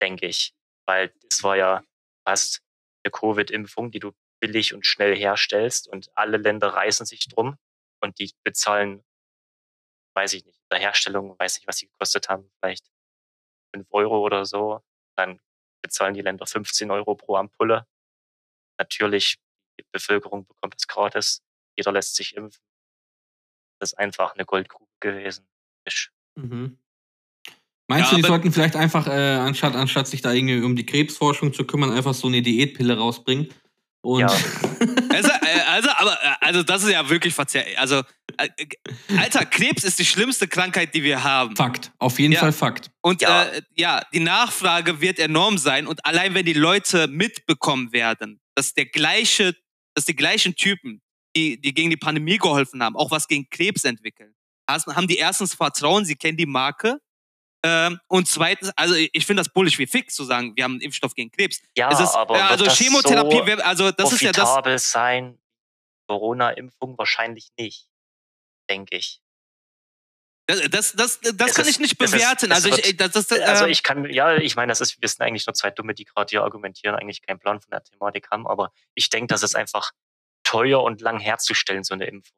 [0.00, 0.54] denke ich.
[0.86, 1.84] Weil es war ja
[2.26, 2.62] fast
[3.04, 7.56] eine Covid-Impfung, die du billig und schnell herstellst und alle Länder reißen sich drum
[8.00, 9.04] und die bezahlen,
[10.14, 12.90] weiß ich nicht, der Herstellung, weiß nicht, was sie gekostet haben, vielleicht
[13.74, 14.82] 5 Euro oder so.
[15.16, 15.40] Dann
[15.82, 17.86] bezahlen die Länder 15 Euro pro Ampulle.
[18.78, 19.38] Natürlich,
[19.78, 21.42] die Bevölkerung bekommt es gratis.
[21.76, 22.62] Jeder lässt sich impfen.
[23.78, 25.46] Das ist einfach eine Goldgrube gewesen.
[26.36, 26.78] Mhm.
[27.88, 30.86] Meinst Ja, du, die sollten vielleicht einfach, äh, anstatt, anstatt sich da irgendwie um die
[30.86, 33.52] Krebsforschung zu kümmern, einfach so eine Diätpille rausbringen?
[34.02, 34.28] Und Ja.
[35.12, 37.66] Also, äh, also, aber, äh, also das ist ja wirklich verzerrt.
[37.76, 38.02] Also,
[39.18, 41.56] Alter, Krebs ist die schlimmste Krankheit, die wir haben.
[41.56, 42.40] Fakt, auf jeden Ja.
[42.40, 42.90] Fall Fakt.
[43.02, 43.44] Und Ja.
[43.44, 43.50] ja.
[43.50, 45.86] Äh, ja, die Nachfrage wird enorm sein.
[45.86, 49.54] Und allein wenn die Leute mitbekommen werden, dass der gleiche,
[49.94, 51.02] dass die gleichen Typen,
[51.36, 54.34] die, die gegen die Pandemie geholfen haben, auch was gegen Krebs entwickeln,
[54.68, 56.98] haben die erstens Vertrauen, sie kennen die Marke.
[57.62, 60.80] Ähm, und zweitens, also ich finde das bullisch wie fix zu sagen, wir haben einen
[60.80, 61.60] Impfstoff gegen Krebs.
[61.76, 64.44] Ja, es ist, aber äh, also das Chemotherapie, so wär- also das ist ja das.
[64.44, 65.38] profitabel sein?
[66.08, 67.86] Corona-Impfung wahrscheinlich nicht,
[68.70, 69.20] denke ich.
[70.46, 72.50] Das, das, das, das kann ist- ich nicht ist- bewerten.
[72.50, 75.00] es also wird- ich, das, das, äh, Also ich kann, ja, ich meine, das ist,
[75.00, 77.84] wir sind eigentlich nur zwei Dumme, die gerade hier argumentieren, eigentlich keinen Plan von der
[77.84, 79.92] Thematik haben, aber ich denke, das ist einfach
[80.42, 82.34] teuer und lang herzustellen, so eine Impfung.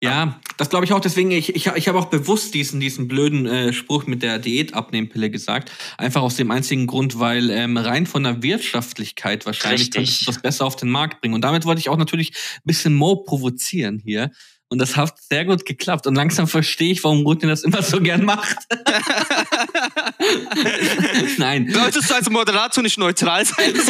[0.00, 1.00] Ja, das glaube ich auch.
[1.00, 5.28] Deswegen, ich, ich, ich habe auch bewusst diesen, diesen blöden äh, Spruch mit der Diätabnehmpille
[5.28, 5.72] gesagt.
[5.98, 10.76] Einfach aus dem einzigen Grund, weil ähm, rein von der Wirtschaftlichkeit wahrscheinlich das besser auf
[10.76, 11.34] den Markt bringen.
[11.34, 14.30] Und damit wollte ich auch natürlich ein bisschen Mo provozieren hier.
[14.70, 16.06] Und das hat sehr gut geklappt.
[16.06, 18.56] Und langsam verstehe ich, warum Rutin das immer so gern macht.
[21.38, 21.70] Nein.
[21.72, 23.74] Solltest du als Moderator nicht neutral sein?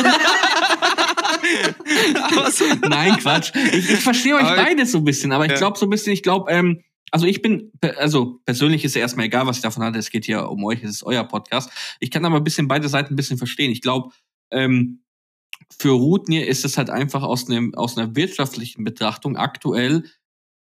[2.53, 3.53] So, Nein, Quatsch.
[3.73, 6.13] Ich, ich verstehe euch Aber- beide so ein bisschen, aber ich glaube so ein bisschen,
[6.13, 9.83] ich glaube, ähm, also ich bin, also persönlich ist ja erstmal egal, was ich davon
[9.83, 9.99] hatte.
[9.99, 11.71] Es geht hier um euch, es ist euer Podcast.
[12.01, 13.71] Ich kann aber ein bisschen beide Seiten ein bisschen verstehen.
[13.71, 14.11] Ich glaube,
[14.51, 15.01] ähm,
[15.79, 20.05] für Rutnir ist es halt einfach aus, einem, aus einer wirtschaftlichen Betrachtung aktuell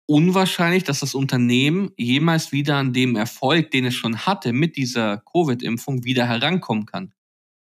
[0.06, 5.18] unwahrscheinlich, dass das Unternehmen jemals wieder an dem Erfolg, den es schon hatte mit dieser
[5.18, 7.12] Covid-Impfung, wieder herankommen kann.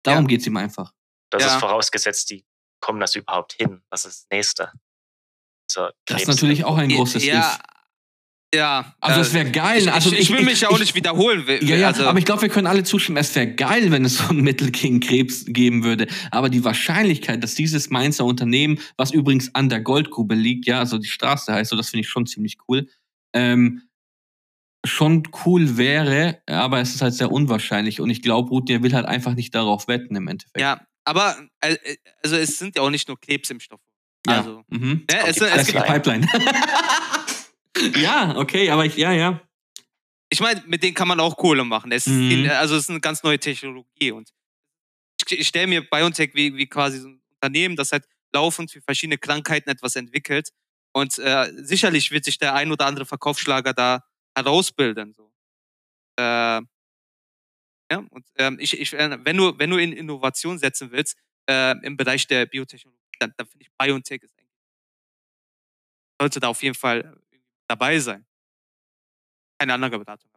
[0.03, 0.29] Darum Ja.
[0.29, 0.93] geht's ihm einfach.
[1.31, 1.49] Das Ja.
[1.55, 2.45] ist vorausgesetzt, die
[2.81, 3.83] kommen das überhaupt hin.
[3.91, 4.73] Das ist das Nächste.
[6.07, 7.59] Das ist natürlich auch ein großes ja.
[8.55, 8.95] Ja.
[9.01, 9.83] Also äh, es wäre geil.
[9.83, 11.45] Ich, also ich, ich will mich ja auch nicht wiederholen.
[11.63, 14.19] Ja, ja, also, aber ich glaube, wir können alle zustimmen, es wäre geil, wenn es
[14.19, 16.07] so ein Mittel gegen Krebs geben würde.
[16.31, 20.99] Aber die Wahrscheinlichkeit, dass dieses Mainzer Unternehmen, was übrigens an der Goldgrube liegt, ja, also
[20.99, 22.89] die Straße heißt so, das finde ich schon ziemlich cool,
[23.35, 23.83] ähm,
[24.87, 28.01] schon cool wäre, aber es ist halt sehr unwahrscheinlich.
[28.01, 30.61] Und ich glaube, Ruth, der will halt einfach nicht darauf wetten im Endeffekt.
[30.61, 31.77] ja, aber äh,
[32.23, 33.81] also es sind ja auch nicht nur Krebsimpfstoffe.
[34.27, 34.39] Ja.
[34.39, 35.05] Also, Mhm.
[35.11, 36.27] ne, es, die es Das ist die gibt, Pipeline.
[37.97, 39.41] ja, okay, aber ich, ja, ja.
[40.31, 41.93] ich meine, mit denen kann man auch Kohle machen.
[41.93, 42.47] Es Mhm.
[42.47, 44.31] ist, also es ist eine ganz neue Technologie und
[45.29, 48.83] ich, ich stelle mir BioNTech wie, wie quasi so ein Unternehmen, das halt laufend für
[48.83, 50.51] verschiedene Krankheiten etwas entwickelt
[50.93, 54.05] und äh, sicherlich wird sich der ein oder andere Verkaufsschlager da
[54.37, 55.15] herausbilden.
[55.15, 55.33] So.
[56.19, 61.17] Äh, ja, und ähm, ich, ich, äh, wenn du wenn du in Innovation setzen willst
[61.49, 64.51] äh, im Bereich der Biotechnologie, dann, dann finde ich BioNTech ist eigentlich
[66.21, 67.17] sollte da auf jeden Fall
[67.69, 68.27] dabei sein.
[69.59, 70.31] Keine andere Beratung.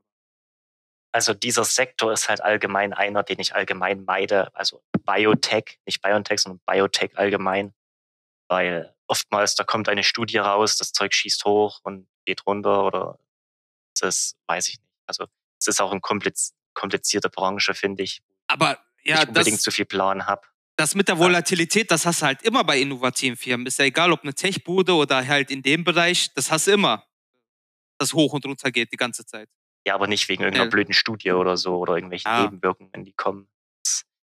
[1.12, 4.54] Also dieser Sektor ist halt allgemein einer, den ich allgemein meide.
[4.56, 7.74] Also Biotech, nicht BioNTech, sondern Biotech allgemein.
[8.50, 13.20] Weil oftmals, da kommt eine Studie raus, das Zeug schießt hoch und geht runter oder
[14.00, 14.94] das weiß ich nicht.
[15.08, 15.26] Also
[15.60, 18.22] es ist auch eine kompliz komplizierte Branche, finde ich.
[18.46, 20.48] Aber ja, ich unbedingt das, zu viel Plan habe.
[20.76, 23.66] das mit der Volatilität, das hast du halt immer bei innovativen Firmen.
[23.66, 27.04] Ist ja egal, ob eine Tech-Bude oder halt in dem Bereich, das hast du immer.
[27.99, 29.49] Das hoch und runter geht die ganze Zeit.
[29.86, 30.69] Ja, aber nicht wegen irgendeiner Ja.
[30.69, 32.43] blöden Studie oder so oder irgendwelchen Ah.
[32.43, 33.47] Nebenwirkungen, die kommen.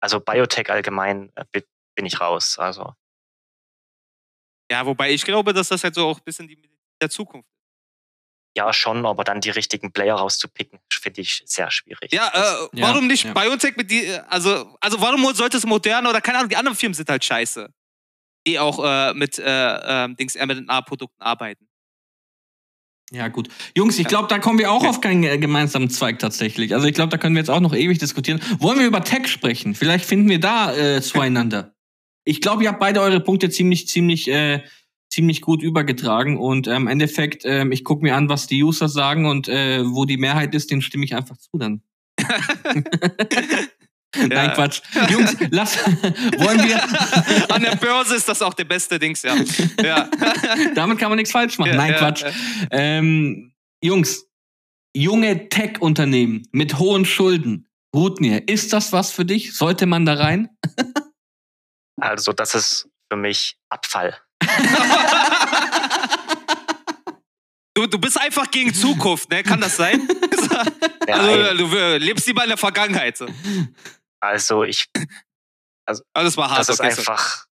[0.02, 2.60] Also Biotech allgemein äh, bi- bin ich raus.
[2.60, 2.94] Also
[4.72, 7.48] Ja, wobei ich glaube, dass das halt so auch ein bisschen die Medizin der Zukunft
[7.50, 7.56] ist.
[8.58, 12.12] ja schon, aber dann die richtigen Player rauszupicken, finde ich sehr schwierig.
[12.14, 13.34] Ja, äh, Ja, warum nicht ja.
[13.34, 16.94] BioNTech mit die, also, also warum sollte es Moderna oder keine Ahnung, die anderen Firmen
[16.94, 17.70] sind halt scheiße.
[18.48, 19.44] Die auch äh, mit äh,
[20.06, 21.68] ähm, Dings mRNA-Produkten arbeiten.
[23.12, 23.50] Ja, gut.
[23.76, 26.74] Jungs, ich glaube, da kommen wir auch auf keinen äh, gemeinsamen Zweig tatsächlich.
[26.74, 28.42] Also ich glaube, da können wir jetzt auch noch ewig diskutieren.
[28.60, 29.76] Wollen wir über Tech sprechen?
[29.76, 31.72] Vielleicht finden wir da äh, zueinander.
[32.28, 34.64] Ich glaube, ihr habt beide eure Punkte ziemlich, ziemlich, äh,
[35.12, 36.40] ziemlich gut übergetragen.
[36.40, 39.86] Und ähm, im Endeffekt, ähm, ich gucke mir an, was die User sagen und äh,
[39.86, 41.84] wo die Mehrheit ist, den stimme ich einfach zu dann.
[44.28, 44.48] Nein, Ja.
[44.50, 44.82] Quatsch.
[45.10, 45.78] Jungs, lass,
[46.38, 46.82] wollen wir,
[47.54, 49.36] An der Börse ist das auch der beste Dings, ja.
[49.84, 50.10] ja.
[50.76, 51.72] damit kann man nichts falsch machen.
[51.72, 52.24] Ja, Nein, ja, Quatsch.
[52.24, 52.32] ja.
[52.72, 54.26] Ähm, Jungs,
[54.96, 57.68] junge Tech-Unternehmen mit hohen Schulden.
[57.96, 59.56] Rutnir, ist das was für dich?
[59.56, 60.50] Sollte man da rein?
[62.02, 64.18] Also das ist für mich Abfall.
[67.74, 69.44] Du, du bist einfach gegen Zukunft, ne?
[69.44, 70.08] Kann das sein?
[71.08, 73.20] Also, ey, du äh, lebst lieber in der Vergangenheit.
[74.38, 74.62] So.
[74.62, 74.90] also ich,
[75.88, 76.60] Also, das war hart.
[76.62, 77.46] das ist okay, einfach,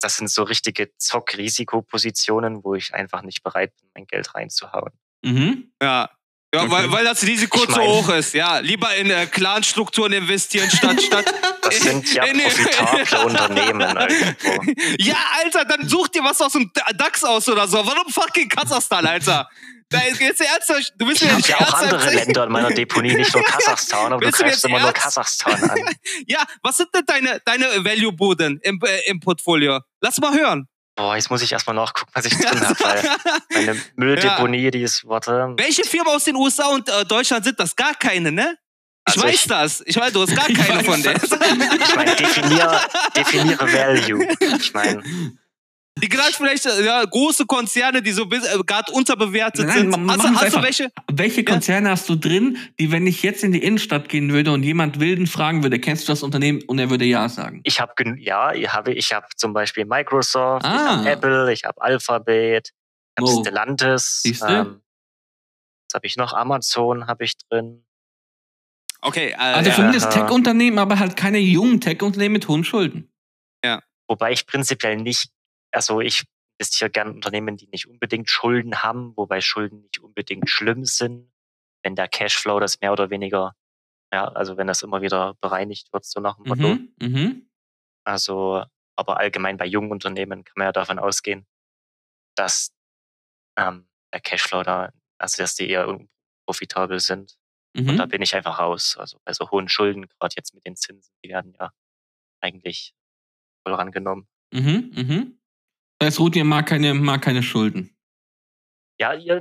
[0.00, 4.92] das sind so richtige Zock-Risikopositionen, wo ich einfach nicht bereit bin, mein Geld reinzuhauen.
[5.24, 5.72] Mhm.
[5.80, 6.10] Ja.
[6.52, 6.70] Ja, Okay.
[6.72, 8.34] weil, weil das Risiko Ich zu mein- hoch ist.
[8.34, 11.32] Ja, lieber in äh, Clan-Strukturen investieren statt statt.
[11.70, 14.72] Das sind ja in- profitable Unternehmen irgendwo.
[14.98, 17.78] Ja, Alter, dann such dir was aus dem DAX aus oder so.
[17.78, 19.48] Warum fucking Kasachstan, Alter?
[19.92, 20.92] Da ist jetzt ernsthaft.
[20.98, 22.10] Du bist Ich mir habe ja auch andere.
[22.14, 24.92] Länder in meiner Deponie, nicht nur Kasachstan, aber du greifst immer nur?
[24.92, 25.78] Kasachstan an.
[26.28, 29.80] Ja, was sind denn deine, deine Value-Buden im, äh, im Portfolio?
[30.00, 30.68] Lass mal hören.
[30.94, 33.02] Boah, jetzt muss ich erstmal nachgucken, was ich drin habe, weil
[33.54, 37.74] meine Mülldeponie, die ist, warte, Welche Firmen aus den USA und äh, Deutschland sind das?
[37.74, 38.56] Gar keine, ne?
[39.08, 39.82] Ich Also weiß ich- das.
[39.86, 41.20] Ich weiß, du hast gar Ich keine weiß von denen.
[41.82, 42.80] ich meine, definier,
[43.16, 44.28] definiere Value.
[44.60, 45.02] Ich meine,
[45.98, 50.08] Die gerade vielleicht ja, große Konzerne, die so äh, gerade unterbewertet Nein, sind.
[50.10, 50.62] hast du, hast du einfach.
[50.62, 50.90] welche?
[51.12, 54.62] Welche Konzerne hast du drin, die, wenn ich jetzt in die Innenstadt gehen würde und
[54.62, 56.62] jemand Wilden fragen würde, kennst du das Unternehmen?
[56.68, 57.60] Und er würde ja sagen.
[57.64, 60.98] ich habe, ja, ich habe, ich habe zum Beispiel Microsoft, ich Ah.
[60.98, 63.40] habe Apple, ich habe Alphabet, ich habe Wow.
[63.44, 64.46] Stellantis, Siehste?
[64.46, 64.80] ähm,
[65.88, 66.32] was habe ich noch?
[66.32, 67.84] Amazon habe ich drin.
[69.02, 69.76] Okay, äh, Also ja.
[69.76, 70.12] zumindest Aha.
[70.26, 73.10] Tech-Unternehmen, aber halt keine jungen Tech-Unternehmen mit hohen Schulden.
[74.10, 75.30] Wobei ich prinzipiell nicht,
[75.70, 76.24] also ich
[76.58, 81.30] investiere gerne Unternehmen, die nicht unbedingt Schulden haben, wobei Schulden nicht unbedingt schlimm sind,
[81.84, 83.54] wenn der Cashflow das mehr oder weniger,
[84.12, 86.74] ja, also wenn das immer wieder bereinigt wird, so nach dem Motto.
[86.74, 86.94] Mhm.
[87.00, 87.50] Mhm.
[88.04, 88.64] Also,
[88.96, 91.46] aber allgemein bei jungen Unternehmen kann man ja davon ausgehen,
[92.34, 92.72] dass
[93.56, 97.38] ähm, der Cashflow da, also dass die eher unprofitabel sind.
[97.76, 98.10] Und da Mhm.
[98.10, 98.96] bin ich einfach raus.
[98.98, 101.70] Also bei so hohen Schulden, gerade jetzt mit den Zinsen, die werden ja
[102.40, 102.94] eigentlich
[103.64, 104.26] voll rangenommen.
[104.52, 104.90] Mhm.
[104.94, 105.38] Mhm.
[105.98, 107.94] Das heißt, Rutnir mag keine, mag keine Schulden.
[109.00, 109.40] Ja, äh,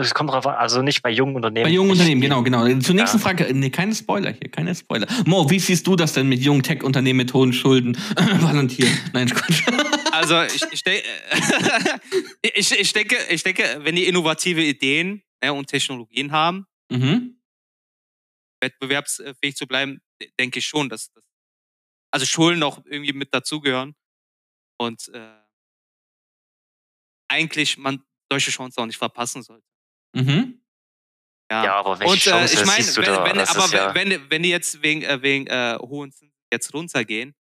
[0.00, 1.64] es kommt drauf an, also nicht bei jungen Unternehmen.
[1.64, 2.62] Bei jungen Unternehmen, genau, genau.
[2.80, 3.22] Zur nächsten Ja.
[3.22, 5.06] Frage, nee, keine Spoiler hier, keine Spoiler.
[5.26, 7.96] Mo, wie siehst du das denn mit jungen Tech-Unternehmen mit hohen Schulden?
[8.40, 8.88] Valentier.
[9.12, 9.62] Nein, Quatsch.
[10.12, 11.04] Also ich, ich, denk-
[12.42, 17.35] ich, ich, denke, ich denke, wenn die innovative Ideen ja, und Technologien haben, mhm.
[18.66, 21.24] Wettbewerbsfähig zu bleiben, de- denke ich schon, dass, dass
[22.12, 23.94] also Schulden auch irgendwie mit dazugehören.
[24.78, 25.40] Und äh,
[27.28, 29.66] eigentlich man solche Chancen auch nicht verpassen sollte.
[30.14, 30.62] Mhm.
[31.50, 33.24] Ja, aber welche Und äh, Chance ich meine, siehst du wenn, da?
[33.24, 37.34] wenn, aber ja, wenn, wenn die jetzt wegen, äh, wegen äh, hohen Zinsen jetzt runtergehen,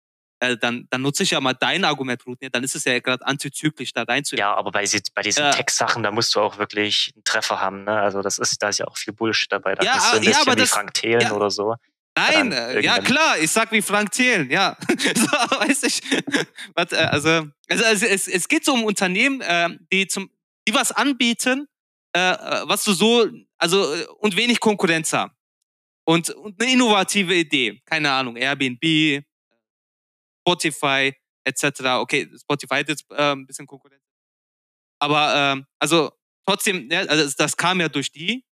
[0.44, 3.26] äh, dann, dann nutze ich ja mal dein Argument, Rudnir, dann ist es ja gerade
[3.26, 4.36] antizyklisch, da reinzu.
[4.36, 5.52] ja, aber bei, bei diesen Ja.
[5.52, 7.84] Tech-Sachen, da musst du auch wirklich einen Treffer haben.
[7.86, 7.92] Ne?
[8.00, 9.76] Also das ist, da ist ja auch viel Bullshit dabei.
[9.76, 11.32] Da Ja, kannst du ein ja, bisschen aber wie das- Frank Thelen ja.
[11.32, 11.76] oder so.
[12.16, 14.78] Nein, äh, ja klar, ich sag wie Frank Thelen, ja.
[14.88, 15.26] so,
[15.60, 16.00] weiß ich.
[16.76, 20.30] Was, äh, also, also, also es, es geht so um Unternehmen, äh, die zum,
[20.68, 21.66] die was anbieten,
[22.14, 22.20] äh,
[22.68, 23.28] was du so,
[23.58, 25.32] also und wenig Konkurrenz haben.
[26.06, 29.24] Und, und eine innovative Idee, keine Ahnung, Airbnb,
[30.44, 31.14] Spotify,
[31.46, 32.02] etc.
[32.02, 34.04] Okay, Spotify hat jetzt äh, ein bisschen Konkurrenz.
[35.00, 36.12] Aber ähm, also
[36.46, 38.46] trotzdem, ja, also das- kam ja durch die.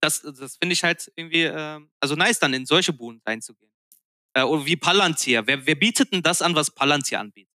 [0.00, 3.72] Das, das finde ich halt irgendwie, ähm, also nice, dann in solche Buden reinzugehen.
[4.34, 5.46] Äh, oder wie Palantir.
[5.46, 7.54] Wer, wer bietet denn das an, was Palantir anbietet?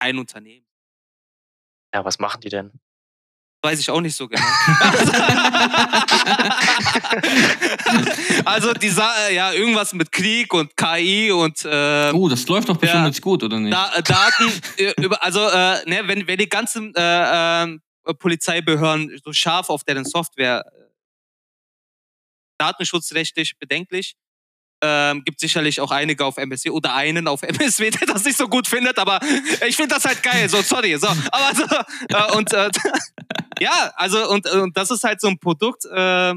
[0.00, 0.66] Ein Unternehmen.
[1.94, 2.80] Ja, was machen die denn?
[3.66, 4.40] Weiß ich auch nicht so genau.
[8.44, 12.76] also die Sa ja, irgendwas mit Krieg und KI und äh, Oh, das läuft doch
[12.76, 13.08] bestimmt Ja.
[13.08, 13.72] jetzt gut, oder nicht?
[13.74, 17.82] da Daten äh, über, also äh, ne, wenn, wenn die ganzen äh, ähm,
[18.20, 20.70] Polizeibehörden so scharf auf deren Software äh,
[22.58, 24.14] datenschutzrechtlich bedenklich,
[24.82, 28.46] ähm, gibt sicherlich auch einige auf MSW oder einen auf MSW, der das nicht so
[28.46, 29.18] gut findet, aber
[29.66, 31.64] ich finde das halt geil, so sorry, so, aber so,
[32.16, 32.70] äh, und äh,
[33.60, 36.34] ja, also und, und das ist halt so ein Produkt, äh,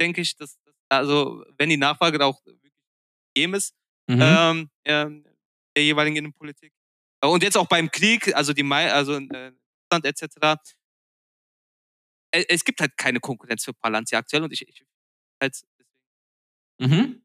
[0.00, 2.72] denke ich, dass also wenn die Nachfrage da auch wirklich
[3.34, 3.74] gegeben ist,
[4.08, 4.22] Mhm.
[4.22, 5.24] ähm, ähm,
[5.76, 6.72] der jeweiligen Innenpolitik.
[7.22, 9.52] Äh, Und jetzt auch beim Krieg, also die Mai, also äh,
[10.04, 10.56] etc.
[12.32, 14.84] Äh, Es gibt halt keine Konkurrenz für Palantir aktuell und ich, ich
[15.42, 15.56] halt,
[16.80, 17.22] Mhm.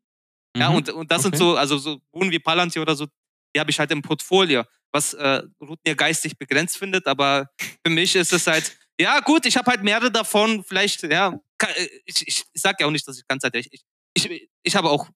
[0.57, 0.75] ja, Mhm.
[0.77, 1.43] und, und das sind Okay.
[1.43, 3.07] so, also so Bohnen wie Palantir oder so,
[3.55, 7.49] die habe ich halt im Portfolio, was äh, Rutnier geistig begrenzt findet, aber
[7.85, 11.69] für mich ist es halt, ja gut, ich habe halt mehrere davon, vielleicht, ja, ka-
[11.75, 13.69] äh, ich, ich, ich sag ja auch nicht, dass ich ganz halt, ich,
[14.13, 15.09] ich, ich habe auch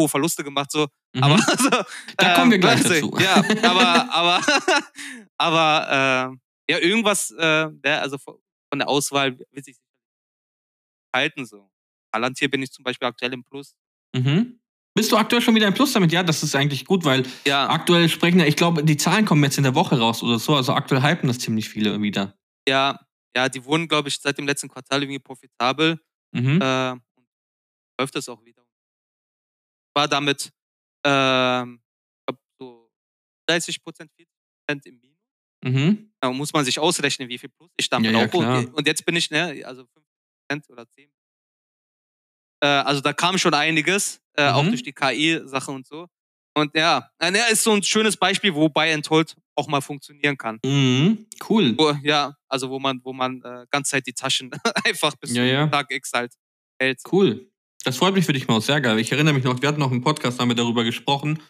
[0.00, 1.22] hohe Verluste gemacht, so, Mhm.
[1.22, 1.70] aber also,
[2.18, 3.16] Da kommen wir gleich dazu.
[3.18, 4.40] Ja, aber, aber,
[5.38, 8.38] aber äh, ja, irgendwas, äh, ja, also von
[8.78, 9.76] der Auswahl will sich
[11.14, 11.70] halten so.
[12.12, 13.74] Palantir bin ich zum Beispiel aktuell im Plus.
[14.14, 14.60] Mhm.
[14.94, 16.12] Bist du aktuell schon wieder im Plus damit?
[16.12, 19.42] Ja, das ist eigentlich gut, weil Ja, aktuell sprechen ja, ich glaube, die Zahlen kommen
[19.44, 20.54] jetzt in der Woche raus oder so.
[20.56, 22.34] Also aktuell hypen das ziemlich viele wieder.
[22.68, 22.98] ja,
[23.34, 26.00] ja, die wurden, glaube ich, seit dem letzten Quartal irgendwie profitabel.
[26.32, 26.60] Mhm.
[26.60, 27.02] Äh, und
[28.00, 28.64] läuft das auch wieder.
[29.96, 30.50] War damit ich
[32.26, 32.90] glaub, so
[33.48, 34.28] 30 Prozent, 40
[34.66, 35.18] Prozent im Minus.
[35.64, 36.10] Mhm.
[36.20, 38.30] Da muss man sich ausrechnen, wie viel Plus ich damit Ja, ja, auch.
[38.30, 38.74] klar.
[38.74, 41.08] Und, jetzt bin ich, ne, also 5% oder 10.
[42.62, 44.68] Äh, also da kam schon einiges, äh, auch Mhm.
[44.70, 46.08] durch die KI-Sache und so.
[46.54, 49.80] Und ja, äh, ne, ist so ein schönes Beispiel, wo Buy and Hold auch mal
[49.80, 50.58] funktionieren kann.
[50.64, 51.26] Mhm.
[51.48, 51.74] Cool.
[51.76, 54.50] Wo, ja, also wo man, wo man äh, ganz Zeit die Taschen
[54.84, 55.66] einfach bis Ja, zum ja.
[55.66, 56.32] Tag X halt
[56.78, 57.00] hält.
[57.10, 57.50] Cool.
[57.84, 58.66] Das freut mich für dich, Maus.
[58.66, 58.98] Sehr geil.
[58.98, 61.40] Ich erinnere mich noch, wir hatten noch im Podcast, haben wir darüber gesprochen.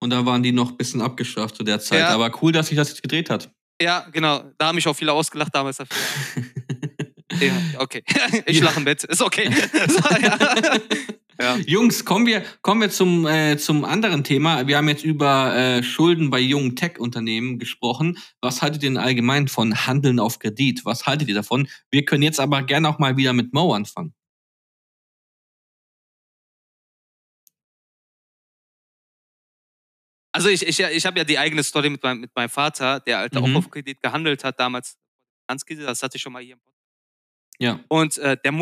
[0.00, 2.00] Und da waren die noch ein bisschen abgestraft zu der Zeit.
[2.00, 2.08] Ja.
[2.10, 3.50] Aber cool, dass sich das jetzt gedreht hat.
[3.80, 4.44] Ja, genau.
[4.58, 5.96] Da haben mich auch viele ausgelacht damals dafür.
[7.40, 8.02] ja, okay.
[8.46, 9.04] ich lache mit.
[9.04, 9.50] Ist okay.
[9.88, 10.00] so,
[11.40, 11.56] ja.
[11.66, 14.66] Jungs, kommen wir, kommen wir zum, äh, zum anderen Thema.
[14.66, 18.18] Wir haben jetzt über äh, Schulden bei jungen Tech-Unternehmen gesprochen.
[18.40, 20.84] Was haltet ihr denn allgemein von Handeln auf Kredit?
[20.84, 21.68] Was haltet ihr davon?
[21.90, 24.14] Wir können jetzt aber gerne auch mal wieder mit Mo anfangen.
[30.32, 33.18] Also ich, ich, ich habe ja die eigene Story mit meinem, mit meinem Vater, der
[33.18, 33.44] halt Mhm.
[33.44, 34.96] auch auf Kredit gehandelt hat damals.
[35.48, 36.78] Das hatte ich schon mal hier im Podcast.
[37.58, 37.80] Ja.
[37.88, 38.52] Und äh, der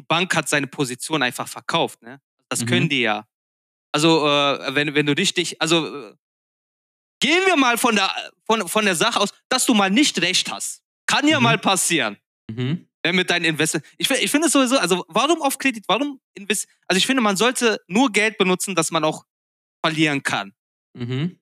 [0.00, 2.00] die Bank hat seine Position einfach verkauft.
[2.02, 2.20] Ne?
[2.48, 2.66] Das Mhm.
[2.66, 3.26] können die ja.
[3.92, 6.14] Also äh, wenn, wenn du richtig, also äh,
[7.20, 8.10] gehen wir mal von der,
[8.46, 10.82] von, von der Sache aus, dass du mal nicht recht hast.
[11.06, 11.44] Kann ja Mhm.
[11.44, 12.16] mal passieren.
[12.50, 12.86] Mhm.
[13.02, 13.88] äh, mit deinen Investments.
[13.98, 15.84] Ich, ich finde es sowieso, also warum auf Kredit?
[15.88, 16.66] Warum invest?
[16.86, 19.24] Also ich finde, man sollte nur Geld benutzen, das man auch
[19.84, 20.52] verlieren kann.
[20.94, 21.38] Mhm.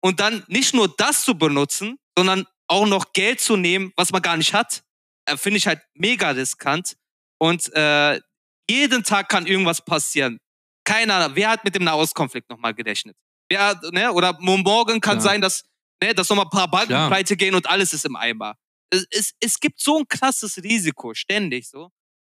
[0.00, 4.22] Und dann nicht nur das zu benutzen, sondern auch noch Geld zu nehmen, was man
[4.22, 4.84] gar nicht hat,
[5.26, 6.96] äh, finde ich halt mega riskant.
[7.38, 8.20] Und äh,
[8.68, 10.38] jeden Tag kann irgendwas passieren.
[10.84, 13.16] Keiner, wer hat mit dem Nahostkonflikt nochmal gerechnet?
[13.48, 14.12] Wer, hat, ne?
[14.12, 15.20] Oder morgen kann Klar.
[15.20, 15.64] sein, dass,
[16.02, 17.08] ne, dass nochmal ein paar Banken Klar.
[17.08, 18.54] pleite gehen und alles ist im Eimer.
[18.90, 21.90] Es, es, es gibt so ein krasses Risiko, ständig so.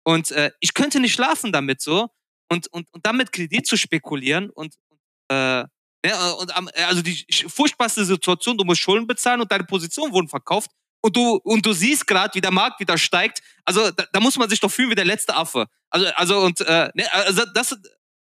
[0.05, 2.09] Und äh, ich könnte nicht schlafen damit so.
[2.49, 4.75] Und, und, und damit Kredit zu spekulieren und,
[5.31, 5.65] äh,
[6.05, 10.29] ja, und am, also die furchtbarste Situation, du musst Schulden bezahlen und deine Positionen wurden
[10.29, 10.71] verkauft
[11.03, 13.41] und du, und du siehst gerade, wie der Markt wieder steigt.
[13.65, 15.67] Also da, da muss man sich doch fühlen wie der letzte Affe.
[15.91, 17.77] Also, also und äh, ne, also das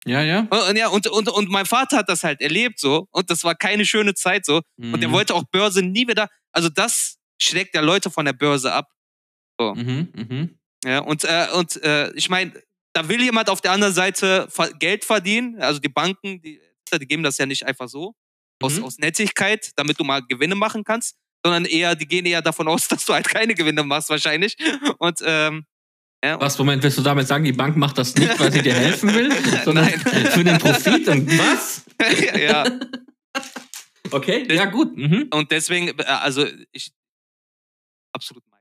[0.07, 0.41] Ja, ja.
[0.51, 3.55] und, ja, und, und, und mein Vater hat das halt erlebt so und das war
[3.55, 4.61] keine schöne Zeit so.
[4.77, 5.13] Und der Mhm.
[5.13, 6.29] wollte auch Börse nie wieder.
[6.53, 8.87] Also das schreckt ja Leute von der Börse ab.
[9.61, 10.09] Mhm.
[10.15, 10.59] Mhm.
[10.85, 12.53] Ja, und äh, und äh, ich meine,
[12.95, 15.61] da will jemand auf der anderen Seite Geld verdienen.
[15.61, 16.61] Also die Banken, die,
[16.93, 18.15] die geben das ja nicht einfach so
[18.63, 18.85] aus, Mhm.
[18.85, 22.89] aus Nettigkeit, damit du mal Gewinne machen kannst, sondern eher, die gehen eher davon aus,
[22.89, 24.57] dass du halt keine Gewinne machst wahrscheinlich.
[24.99, 25.67] Und ähm,
[26.23, 28.75] ja, Was, Moment, willst du damit sagen, die Bank macht das nicht, weil sie dir
[28.75, 29.33] helfen will,
[29.65, 30.01] sondern Nein.
[30.01, 31.09] für den Profit?
[31.09, 31.85] Und was?
[32.39, 32.65] ja.
[34.11, 34.97] Okay, ja gut.
[34.97, 35.29] Mhm.
[35.33, 36.93] Und deswegen, äh, also ich
[38.13, 38.61] absolut mein.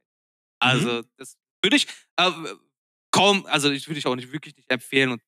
[0.60, 1.88] Also das würde ich
[2.18, 2.32] äh,
[3.12, 5.22] kaum, also ich würde ich auch nicht wirklich nicht empfehlen und.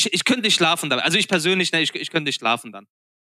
[0.00, 1.00] Ich, ich könnte nicht schlafen dann.
[1.00, 2.86] Also ich persönlich, ne, ich, ich könnte nicht schlafen dann.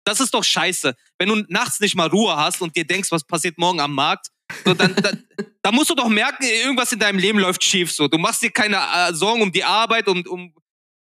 [0.10, 0.96] Das ist doch scheiße.
[1.20, 4.30] Wenn du nachts nicht mal Ruhe hast und dir denkst, was passiert morgen am Markt,
[4.66, 5.24] so dann, dann,
[5.62, 7.92] dann musst du doch merken, irgendwas in deinem Leben läuft schief.
[7.92, 10.52] So, du machst dir keine äh, Sorgen um die Arbeit und um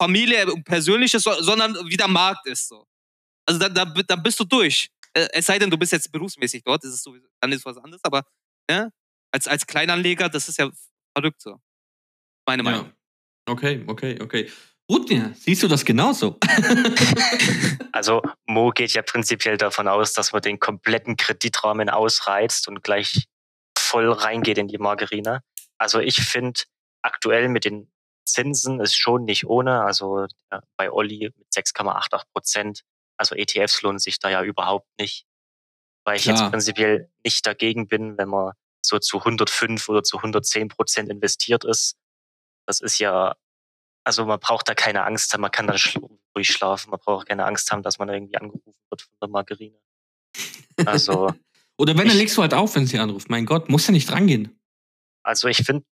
[0.00, 2.68] Familie, um Persönliches, so, sondern wie der Markt ist.
[2.68, 2.86] So.
[3.46, 4.88] Also da, da, da bist du durch.
[5.12, 7.76] Äh, Es sei denn, du bist jetzt berufsmäßig dort, das ist sowieso, dann ist was
[7.76, 8.22] anderes, aber
[8.70, 8.90] ne,
[9.30, 10.70] als, als Kleinanleger, das ist ja
[11.14, 11.60] verrückt so.
[12.46, 12.86] Meine Meinung.
[12.86, 13.52] Ja.
[13.52, 14.50] Okay, okay, okay.
[14.90, 16.38] Rutger, siehst du das genauso?
[17.96, 23.24] Also Mo geht ja prinzipiell davon aus, dass man den kompletten Kreditrahmen ausreizt und gleich
[23.76, 25.40] voll reingeht in die Margarine.
[25.78, 26.60] Also ich finde
[27.00, 27.90] aktuell mit den
[28.26, 29.82] Zinsen ist schon nicht ohne.
[29.82, 30.26] Also
[30.76, 32.82] bei Olli mit 6,88 Prozent.
[33.16, 35.26] Also ETFs lohnen sich da ja überhaupt nicht.
[36.04, 36.36] Weil ich Klar.
[36.36, 38.52] jetzt prinzipiell nicht dagegen bin, wenn man
[38.84, 41.96] so zu 105 oder zu 110 Prozent investiert ist.
[42.66, 43.36] Das ist ja,
[44.06, 47.26] also man braucht da keine Angst haben, man kann da schla- ruhig schlafen, man braucht
[47.26, 49.78] keine Angst haben, dass man irgendwie angerufen wird von der Margarine.
[50.84, 51.32] Also,
[51.78, 53.28] Oder wenn, dann legst du halt auf, wenn sie anruft.
[53.28, 54.58] Mein Gott, muss ja nicht rangehen.
[55.24, 55.84] also ich finde,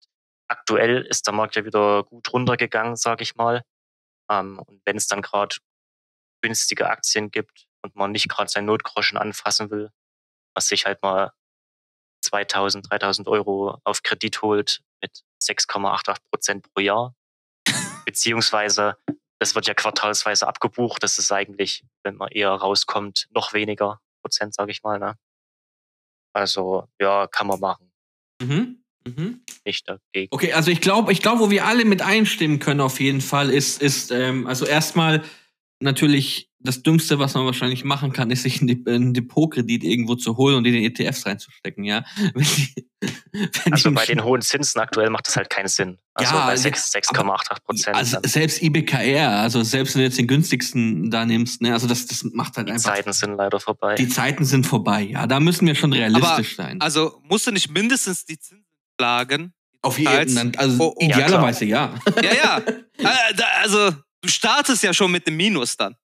[0.49, 3.63] aktuell ist der Markt ja wieder gut runtergegangen, sage ich mal.
[4.31, 5.57] Ähm, und wenn es dann gerade
[6.41, 9.91] günstige Aktien gibt und man nicht gerade sein Notgroschen anfassen will,
[10.55, 11.33] was sich halt mal
[12.23, 17.15] 2000, 3000 Euro auf Kredit holt mit 6,88 Prozent pro Jahr,
[18.15, 18.97] beziehungsweise
[19.41, 21.03] das wird ja quartalsweise abgebucht.
[21.03, 25.01] Das ist eigentlich, wenn man eher rauskommt, noch weniger Prozent, sage ich mal.
[25.01, 25.17] Ne?
[26.33, 27.93] Also ja, kann man machen,
[28.41, 28.85] Mhm.
[29.07, 29.45] Mhm.
[29.67, 30.29] nicht dagegen.
[30.31, 33.51] Okay, also ich glaube, ich glaube, wo wir alle mit einstimmen können auf jeden Fall,
[33.51, 35.23] ist, ist ähm, also erstmal
[35.81, 40.15] natürlich das Dümmste, was man wahrscheinlich machen kann, ist sich einen Dep- einen Depotkredit irgendwo
[40.17, 42.05] zu holen und in den ETFs reinzustecken, ja.
[42.35, 42.75] Wenn die,
[43.65, 45.99] wenn Also die- bei den hohen Zinsen aktuell macht das halt keinen Sinn.
[46.15, 47.97] Also Ja, bei ja, 6 6,88 Prozent.
[47.97, 52.07] also selbst IBKR, also selbst wenn du jetzt den günstigsten da nimmst, ne, also das,
[52.07, 52.95] das macht halt die einfach.
[52.95, 53.95] Zeiten sind leider vorbei.
[53.97, 55.27] Die Zeiten sind vorbei, ja.
[55.27, 56.81] Da müssen wir schon realistisch sein.
[56.81, 58.65] Also musst du nicht mindestens die Zinsen
[58.99, 59.53] schlagen?
[59.83, 60.53] auf jeden Fall.
[60.57, 61.05] Also Oh, oh.
[61.05, 61.95] idealerweise ja.
[62.23, 62.59] Ja, ja.
[62.97, 63.91] Äh, da- also
[64.23, 65.95] du startest ja schon mit dem Minus dann.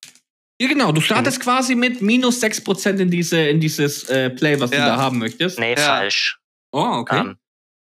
[0.61, 0.91] Ja, genau.
[0.91, 4.85] Du startest quasi mit minus 6% in, diese, in dieses äh, Play, was du Ja.
[4.85, 5.57] da haben möchtest.
[5.57, 5.77] nee, Ja.
[5.97, 6.39] falsch.
[6.71, 7.19] Oh, okay.
[7.19, 7.37] Ähm,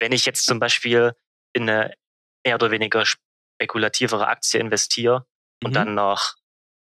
[0.00, 1.12] wenn ich jetzt zum Beispiel
[1.52, 1.92] in eine
[2.46, 5.26] mehr oder weniger spekulativere Aktie investiere
[5.62, 5.74] und Mhm.
[5.74, 6.34] dann nach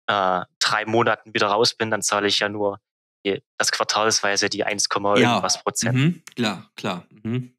[0.08, 2.80] äh, drei Monaten wieder raus bin, dann zahle ich ja nur
[3.26, 5.94] die, das quartalsweise die 1, irgendwas Prozent.
[5.98, 6.22] Mhm.
[6.36, 7.06] Klar, klar.
[7.22, 7.55] Mhm.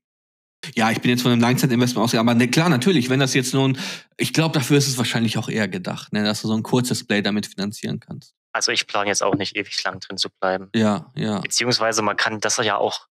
[0.76, 3.54] Ja, ich bin jetzt von einem Langzeitinvestment ausgegangen, aber ne, klar, natürlich, wenn das jetzt
[3.54, 3.78] nun,
[4.18, 7.06] ich glaube, dafür ist es wahrscheinlich auch eher gedacht, ne, dass du so ein kurzes
[7.06, 8.34] Play damit finanzieren kannst.
[8.54, 10.70] Also ich plane jetzt auch nicht ewig lang drin zu bleiben.
[10.76, 11.40] Ja, ja.
[11.40, 13.08] Beziehungsweise man kann das ja auch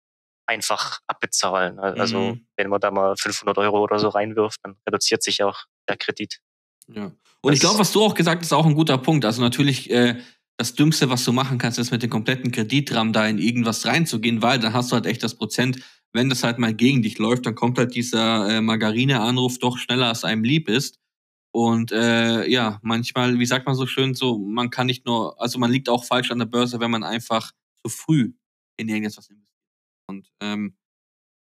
[0.46, 1.78] einfach abbezahlen.
[1.78, 2.46] Also Mhm.
[2.56, 6.38] wenn man da mal 500 Euro oder so reinwirft, dann reduziert sich auch der Kredit.
[6.88, 7.10] Ja.
[7.40, 9.24] Und ich Das- glaube, was du auch gesagt hast, ist auch ein guter Punkt.
[9.24, 10.16] Also natürlich, äh,
[10.56, 14.40] das Dümmste, was du machen kannst, ist mit dem kompletten Kreditrahmen da in irgendwas reinzugehen,
[14.42, 15.78] weil dann hast du halt echt das Prozent,
[16.16, 20.08] wenn das halt mal gegen dich läuft, dann kommt halt dieser äh, Margarine-Anruf doch schneller,
[20.08, 20.98] als einem lieb ist.
[21.54, 25.58] Und äh, ja, manchmal, wie sagt man so schön, so, man kann nicht nur, also
[25.58, 27.52] man liegt auch falsch an der Börse, wenn man einfach
[27.82, 28.32] zu früh
[28.78, 29.46] in irgendetwas investiert.
[30.08, 30.76] Und ähm,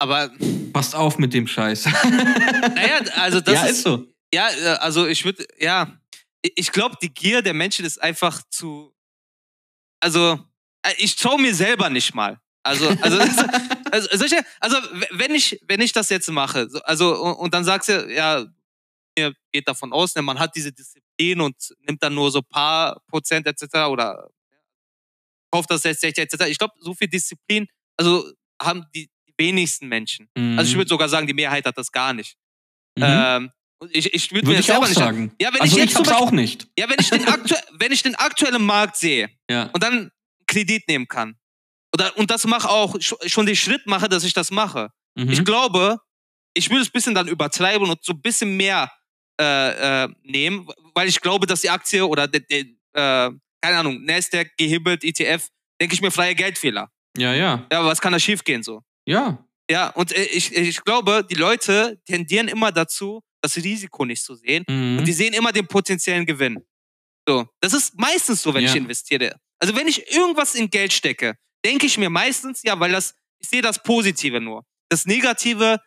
[0.01, 0.31] Aber
[0.73, 1.85] passt auf mit dem Scheiß.
[2.75, 4.07] naja, also das ja, ist, ist so.
[4.35, 6.01] Ja, äh, also ich würde, ja,
[6.43, 8.93] ich- glaube, die Gier der Menschen ist einfach zu,
[10.01, 10.41] also
[10.83, 12.41] äh, ich traue mir selber nicht mal.
[12.65, 13.19] Also, also,
[13.93, 14.77] also, solche, also
[15.11, 18.45] wenn ich, wenn ich das jetzt mache, so, also und, dann sagst du, ja,
[19.53, 21.55] geht davon aus, ne, man hat diese Disziplin und
[21.87, 23.65] nimmt dann nur so paar Prozent etc.
[23.89, 24.31] oder
[25.51, 26.47] kauft das jetzt etc.
[26.49, 27.67] Ich glaube, so viel Disziplin,
[27.97, 28.25] also
[28.61, 30.29] haben die, wenigsten Menschen.
[30.57, 32.37] Also ich würde sogar sagen, die Mehrheit hat das gar nicht.
[32.97, 33.03] Mhm.
[33.05, 33.51] Ähm,
[33.91, 35.35] ich, ich würde mir Würde das ich auch selber nicht sagen.
[35.41, 36.69] Ja, wenn also ich ich, jetzt hab's Beispiel- auch nicht.
[36.79, 39.71] ja, wenn ich den, aktu wenn ich den aktuellen Markt sehe Ja.
[39.73, 40.11] und dann
[40.47, 41.35] Kredit nehmen kann
[41.95, 44.91] oder, und das mache auch, sch- schon den Schritt mache, dass ich das mache.
[45.15, 45.31] Mhm.
[45.31, 45.99] Ich glaube,
[46.55, 48.91] ich würde es ein bisschen dann übertreiben und so ein bisschen mehr
[49.41, 53.31] äh, äh, nehmen, weil ich glaube, dass die Aktie oder der, der, äh,
[53.63, 55.49] keine Ahnung, Nasdaq, gehebelt, ETF,
[55.81, 56.91] denke ich mir freie Geldfehler.
[57.17, 57.67] ja, ja.
[57.73, 58.83] Ja, was kann da schiefgehen so?
[59.07, 59.45] Ja.
[59.71, 64.35] Ja, und äh, ich, ich glaube, die Leute tendieren immer dazu, das Risiko nicht zu
[64.35, 64.99] sehen Mhm.
[64.99, 66.59] und die sehen immer den potenziellen Gewinn.
[67.27, 68.71] So, das ist meistens so, wenn Ja.
[68.71, 69.37] ich investiere.
[69.61, 73.49] Also wenn ich irgendwas in Geld stecke, denke ich mir meistens, ja, weil das, ich
[73.49, 74.65] sehe das Positive nur.
[74.89, 75.81] Das Negative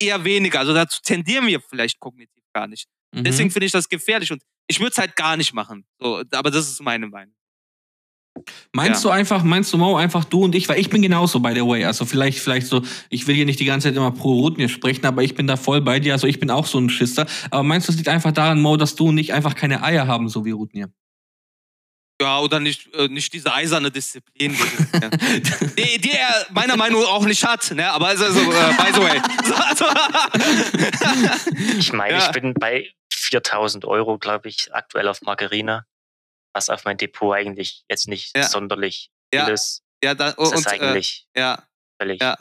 [0.00, 0.60] eher weniger.
[0.60, 2.88] Also dazu tendieren wir vielleicht kognitiv gar nicht.
[3.14, 3.24] Mhm.
[3.24, 5.84] Deswegen finde ich das gefährlich und ich würde es halt gar nicht machen.
[5.98, 7.34] So, aber das ist meine Meinung.
[8.72, 9.10] Meinst Ja.
[9.10, 11.60] du einfach, meinst du Mo, einfach du und ich, weil ich bin genauso, by the
[11.60, 11.84] way.
[11.84, 15.04] Also vielleicht, vielleicht so, ich will hier nicht die ganze Zeit immer pro Rotnier sprechen,
[15.04, 16.12] aber ich bin da voll bei dir.
[16.14, 17.26] Also ich bin auch so ein Schisser.
[17.50, 20.06] Aber meinst du, es liegt einfach daran, Mo, dass du und ich einfach keine Eier
[20.06, 20.90] haben, so wie Rotnier?
[22.20, 25.08] Ja, oder nicht, äh, nicht diese eiserne Disziplin, die, ja.
[25.78, 27.90] die, die er meiner Meinung nach auch nicht hat, ne?
[27.90, 29.22] Aber also, also äh, by the way.
[29.44, 29.86] So, also,
[31.78, 32.26] Ich meine, Ja.
[32.26, 35.86] ich bin bei 4000 Euro, glaube ich, aktuell auf Margarine,
[36.52, 38.42] was auf mein Depot eigentlich jetzt nicht Ja.
[38.44, 39.46] sonderlich Ja.
[39.46, 39.82] viel ist.
[40.04, 41.66] ja, da, Das und, ist äh, eigentlich ja,
[42.00, 42.20] völlig.
[42.20, 42.36] ja.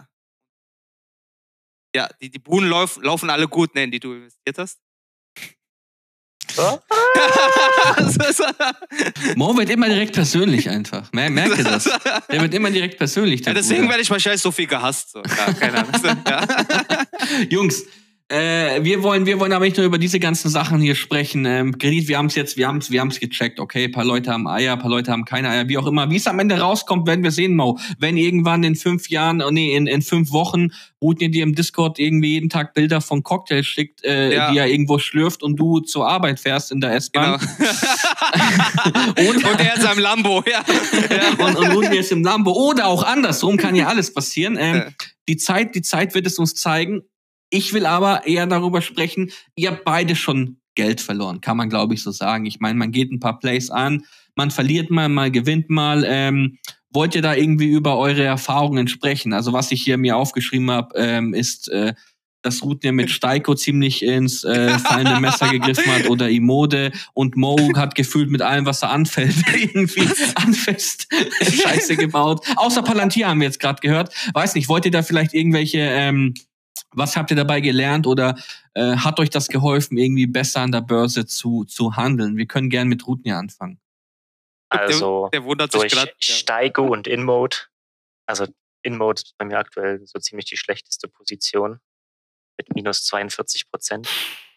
[1.96, 4.80] Ja, die, die Buhnen lauf, laufen alle gut, ne, in die du investiert hast.
[9.36, 11.12] Mo wird immer direkt persönlich einfach.
[11.12, 11.90] Mer merkt ihr das?
[12.32, 13.46] Der wird immer direkt persönlich.
[13.46, 15.12] Ja, deswegen werde ich wahrscheinlich so viel gehasst.
[15.12, 15.20] So.
[15.20, 15.90] Ja, keine Ahnung.
[16.30, 16.46] Ja.
[17.50, 17.84] Jungs,
[18.30, 21.46] äh, wir wollen, wir wollen aber nicht nur über diese ganzen Sachen hier sprechen.
[21.46, 23.60] Ähm, Kredit, wir haben es jetzt, wir haben es, wir haben es gecheckt.
[23.60, 26.10] Okay, ein paar Leute haben Eier, ein paar Leute haben keine Eier, wie auch immer.
[26.12, 27.80] Wie es am Ende rauskommt, werden wir sehen, Mo.
[27.98, 30.70] Wenn irgendwann in fünf Jahren, oh nee, in, in fünf Wochen,
[31.02, 34.52] Rudnir dir im Discord irgendwie jeden Tag Bilder von Cocktails schickt, äh, Ja.
[34.52, 37.40] die er irgendwo schlürft und du zur Arbeit fährst in der S-Bahn.
[37.40, 39.30] Genau.
[39.30, 40.64] und, und er in seinem Lambo, ja.
[41.10, 41.46] ja.
[41.46, 42.52] und, und Rudnir ist im Lambo.
[42.52, 44.58] Oder auch andersrum kann ja alles passieren.
[44.60, 44.86] Ähm, Ja.
[45.28, 47.02] die Zeit, die Zeit wird es uns zeigen.
[47.50, 51.94] Ich will aber eher darüber sprechen, ihr habt beide schon Geld verloren, kann man glaube
[51.94, 52.46] ich so sagen.
[52.46, 56.06] Ich meine, man geht ein paar Plays an, man verliert mal, mal gewinnt mal.
[56.08, 56.58] Ähm,
[56.92, 59.34] wollt ihr da irgendwie über eure Erfahrungen sprechen?
[59.34, 61.94] Also was ich hier mir aufgeschrieben habe, ähm, ist, äh,
[62.42, 67.58] dass Rudnir mit Steiko ziemlich ins äh, fallende Messer gegriffen hat oder Imode und Mo
[67.76, 71.08] hat gefühlt mit allem, was er anfällt, irgendwie anfest
[71.42, 72.46] Scheiße gebaut.
[72.56, 74.14] Außer Palantir haben wir jetzt gerade gehört.
[74.34, 76.34] Weiß nicht, wollt ihr da vielleicht irgendwelche, ähm,
[76.92, 78.38] was habt ihr dabei gelernt oder
[78.74, 82.38] äh, hat euch das geholfen, irgendwie besser an der Börse zu, zu handeln?
[82.38, 83.80] Wir können gern mit Rudnir anfangen.
[84.70, 86.12] Also Der wundert sich durch gerade.
[86.22, 86.34] Ja.
[86.36, 87.58] Steigo und InMode.
[88.28, 88.48] Also
[88.84, 91.80] InMode ist bei mir aktuell so ziemlich die schlechteste Position
[92.58, 94.08] mit minus 42 Prozent.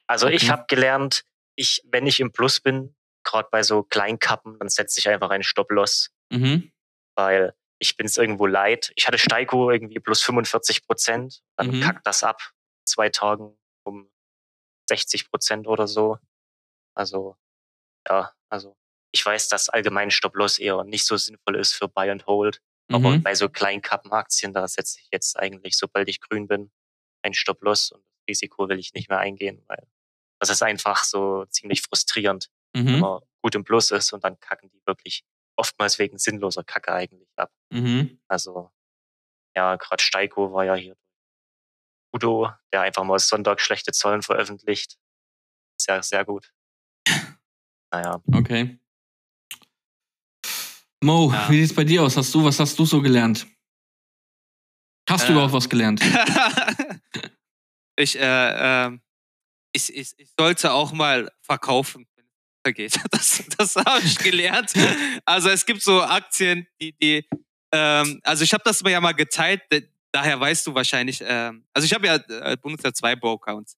[0.07, 0.53] Also ich Okay.
[0.53, 1.25] habe gelernt,
[1.57, 5.45] ich, wenn ich im Plus bin, gerade bei so Kleinkappen, dann setze ich einfach einen
[5.45, 6.73] Stop-Loss, Mhm.
[7.15, 8.93] weil ich bin es irgendwo leid.
[8.97, 11.81] Ich hatte Steigo irgendwie plus 45 Prozent, dann Mhm.
[11.81, 12.41] kackt das ab,
[12.87, 14.11] zwei Tagen um
[14.89, 16.19] 60 Prozent oder so.
[16.97, 17.37] Also,
[18.09, 18.77] ja, also
[19.13, 22.63] ich weiß, dass allgemein Stop-Loss eher nicht so sinnvoll ist für Buy and Hold.
[22.93, 23.23] Aber Mhm.
[23.23, 26.73] bei so Kleinkappenaktien, da setze ich jetzt eigentlich, sobald ich grün bin,
[27.23, 29.87] ein Stop-Loss und das Risiko will ich nicht mehr eingehen, weil
[30.41, 32.51] das ist einfach so ziemlich frustrierend,
[32.87, 33.01] wenn Mhm.
[33.01, 35.25] man gut im Plus ist und dann kacken die wirklich
[35.57, 37.51] oftmals wegen sinnloser Kacke eigentlich ab.
[37.71, 38.21] Mhm.
[38.29, 38.71] Also,
[39.55, 40.97] ja, gerade Steiko war ja hier
[42.15, 44.99] Udo, der einfach mal Sonntag schlechte Zahlen veröffentlicht.
[45.81, 46.53] Sehr, sehr gut.
[47.91, 48.79] Naja, Okay.
[51.03, 51.51] Mo, Ja.
[51.51, 52.17] wie sieht's bei dir aus?
[52.17, 53.47] Hast du, was hast du so gelernt?
[55.09, 55.35] Hast du Äh.
[55.35, 56.01] überhaupt was gelernt?
[57.97, 59.03] ich, äh, ähm,
[59.73, 62.07] ich, ich, ich sollte auch mal verkaufen,
[62.63, 62.99] vergeht.
[63.11, 64.73] Das, das habe ich gelernt.
[65.25, 67.25] Also es gibt so Aktien, die, die
[67.73, 69.79] ähm, also ich habe das ja mal geteilt, da-
[70.13, 73.77] daher weißt du wahrscheinlich, ähm, also ich habe ja, äh, benutze ja zwei Broker-Accounts.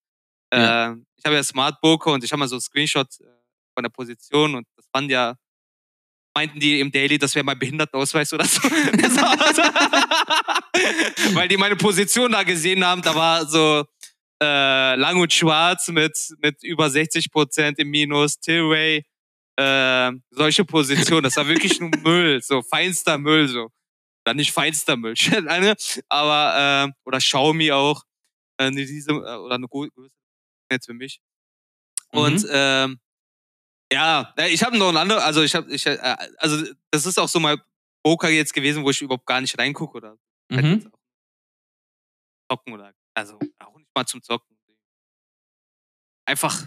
[0.53, 0.89] Ja.
[0.91, 3.25] Ähm, ich habe ja Smart Broker und ich habe mal so einen Screenshot äh,
[3.75, 5.37] von der Position und das waren ja,
[6.37, 8.61] meinten die im Daily, das wäre mein Behindertenausweis oder so.
[11.35, 13.85] Weil die meine Position da gesehen haben, da war so
[14.45, 19.05] äh, lang und schwarz mit, mit über 60 Prozent im Minus, Tilray,
[19.57, 21.25] äh, solche Positionen.
[21.25, 23.71] Das war wirklich nur Müll, so feinster Müll, so.
[24.27, 25.75] Dann nicht feinster Müll, ne?
[26.09, 28.03] aber, äh, oder Xiaomi auch,
[28.59, 29.93] äh, ne, diese, äh, oder eine gute
[30.73, 31.21] jetzt für mich.
[32.13, 32.49] Und Mhm.
[32.53, 33.01] ähm,
[33.93, 35.99] ja, ich habe noch ein anderes, also ich habe, ich, äh,
[36.39, 37.59] also das ist auch so mal
[38.05, 40.17] Poker jetzt gewesen, wo ich überhaupt gar nicht reingucke oder
[40.53, 40.91] halt Mhm.
[40.93, 40.99] auch
[42.51, 43.39] zocken oder also
[43.95, 44.57] mal zum Zocken.
[46.27, 46.67] Einfach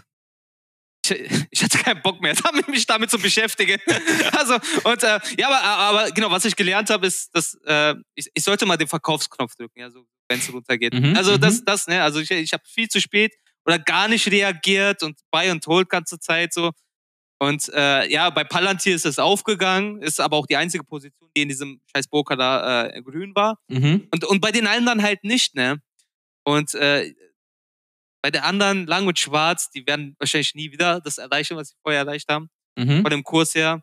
[1.50, 2.34] ich, hatte keinen Bock mehr,
[2.68, 3.80] mich damit zu beschäftigen.
[4.32, 4.54] also
[4.84, 8.42] und äh, ja, aber, aber genau, was ich gelernt habe, ist, dass äh, ich, ich
[8.42, 10.94] sollte mal den Verkaufsknopf drücken, ja, so wenn es runtergeht.
[10.94, 11.40] Mhm, also mhm.
[11.40, 15.18] das, das, ne, also ich, ich habe viel zu spät oder gar nicht reagiert und
[15.30, 16.72] buy und hold ganze Zeit so.
[17.40, 21.42] Und äh, ja, bei Palantir ist es aufgegangen, ist aber auch die einzige Position, die
[21.42, 23.58] in diesem scheiß Poker da äh, grün war.
[23.68, 24.08] Mhm.
[24.12, 25.80] Und, und bei den anderen halt nicht, ne?
[26.48, 27.14] Und äh,
[28.22, 31.74] bei den anderen, lang und schwarz, die werden wahrscheinlich nie wieder das erreichen, was sie
[31.82, 33.02] vorher erreicht haben, Mhm.
[33.02, 33.82] von dem Kurs her.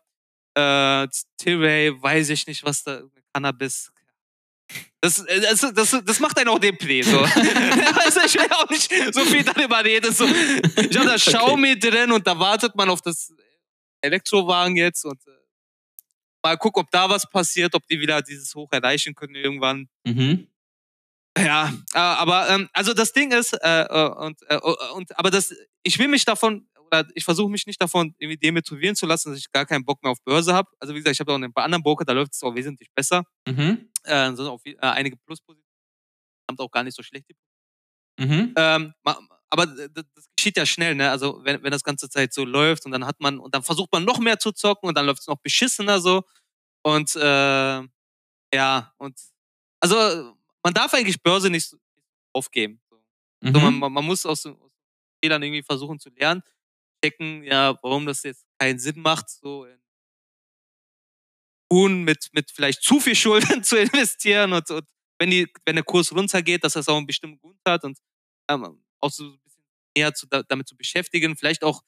[0.57, 1.07] Äh,
[1.37, 3.01] Tilray, weiß ich nicht, was da,
[3.33, 3.91] Cannabis.
[4.99, 7.19] Das, äh, das, das, das macht einen auch Depri, so.
[8.05, 10.11] also ich will auch nicht so viel darüber reden.
[10.11, 10.25] So.
[10.25, 13.31] Ich habe da Xiaomi drin und da wartet man auf das
[14.01, 15.31] Elektrowagen jetzt und äh,
[16.41, 19.87] mal gucken, ob da was passiert, ob die wieder dieses Hoch erreichen können irgendwann.
[20.03, 20.47] Mhm.
[21.37, 24.57] Ja, äh, aber ähm, also das Ding ist, äh, äh, und, äh,
[24.95, 28.95] und aber das, ich will mich davon oder ich versuche mich nicht davon irgendwie demotivieren
[28.95, 30.69] zu lassen, dass ich gar keinen Bock mehr auf Börse habe.
[30.79, 32.89] Also wie gesagt, ich habe auch ein paar anderen Broker, da läuft es auch wesentlich
[32.95, 33.23] besser.
[33.47, 33.89] Mhm.
[34.03, 35.65] Äh, sind auch viel, äh, einige Pluspositionen,
[36.49, 37.25] haben auch gar nicht so schlecht.
[38.19, 38.53] Mhm.
[38.57, 38.93] Ähm,
[39.49, 41.11] aber d- d- das geschieht ja schnell, ne?
[41.11, 43.91] Also wenn, wenn das ganze Zeit so läuft und dann hat man und dann versucht
[43.91, 46.23] man noch mehr zu zocken und dann läuft es noch beschissener so
[46.83, 47.81] und äh,
[48.55, 49.19] ja und
[49.81, 50.34] also
[50.65, 51.77] man darf eigentlich Börse nicht
[52.33, 52.81] aufgeben.
[52.91, 52.97] So.
[53.53, 53.93] So, man, Mhm.
[53.93, 54.73] man, muss aus, den- aus
[55.23, 56.43] Fehlern irgendwie versuchen zu lernen.
[57.03, 59.79] checken, ja, warum das jetzt keinen Sinn macht, so in
[61.71, 64.85] Huhn mit, mit vielleicht zu viel Schulden zu investieren und, und
[65.19, 67.97] wenn, die, wenn der Kurs runtergeht, dass das auch einen bestimmten Grund hat und
[68.49, 69.63] ähm, auch so ein bisschen
[69.97, 71.85] näher zu, damit zu beschäftigen, vielleicht auch ein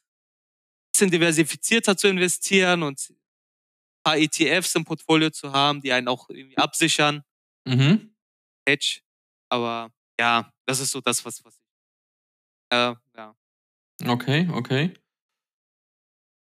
[0.94, 3.18] bisschen diversifizierter zu investieren und ein
[4.04, 7.24] paar ETFs im Portfolio zu haben, die einen auch irgendwie absichern.
[7.66, 8.16] Mhm.
[8.68, 9.00] Hedge.
[9.50, 12.78] Aber ja, das ist so das, was, was ich.
[12.78, 13.36] Äh, ja.
[14.06, 14.94] Okay, okay.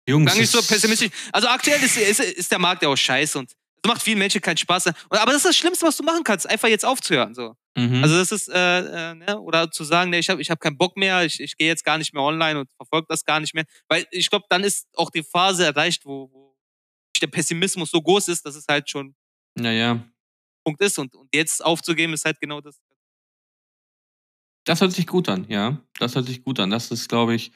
[0.08, 0.32] Jungs.
[0.32, 1.12] Gar nicht so pessimistisch.
[1.32, 4.42] Also aktuell ist, ist, ist der Markt ja auch scheiße und es macht vielen Menschen
[4.42, 4.88] keinen Spaß.
[4.88, 7.34] Und, aber das ist das Schlimmste, was du machen kannst, einfach jetzt aufzuhören.
[7.34, 7.56] So.
[7.76, 8.04] Mhm.
[8.04, 9.40] Also das ist, äh, äh, ne?
[9.40, 11.84] oder zu sagen, ne, ich habe ich hab keinen Bock mehr, ich, ich gehe jetzt
[11.84, 13.66] gar nicht mehr online und verfolge das gar nicht mehr.
[13.88, 16.58] Weil ich glaube, dann ist auch die Phase erreicht, wo, wo
[17.22, 19.16] der Pessimismus so groß ist, dass es halt schon
[19.56, 20.04] naja.
[20.64, 20.98] Punkt ist.
[21.00, 22.80] Und, und jetzt aufzugeben, ist halt genau das.
[24.66, 25.78] Das hört sich gut an, ja.
[26.00, 26.70] Das hört sich gut an.
[26.70, 27.52] Das ist, glaube ich.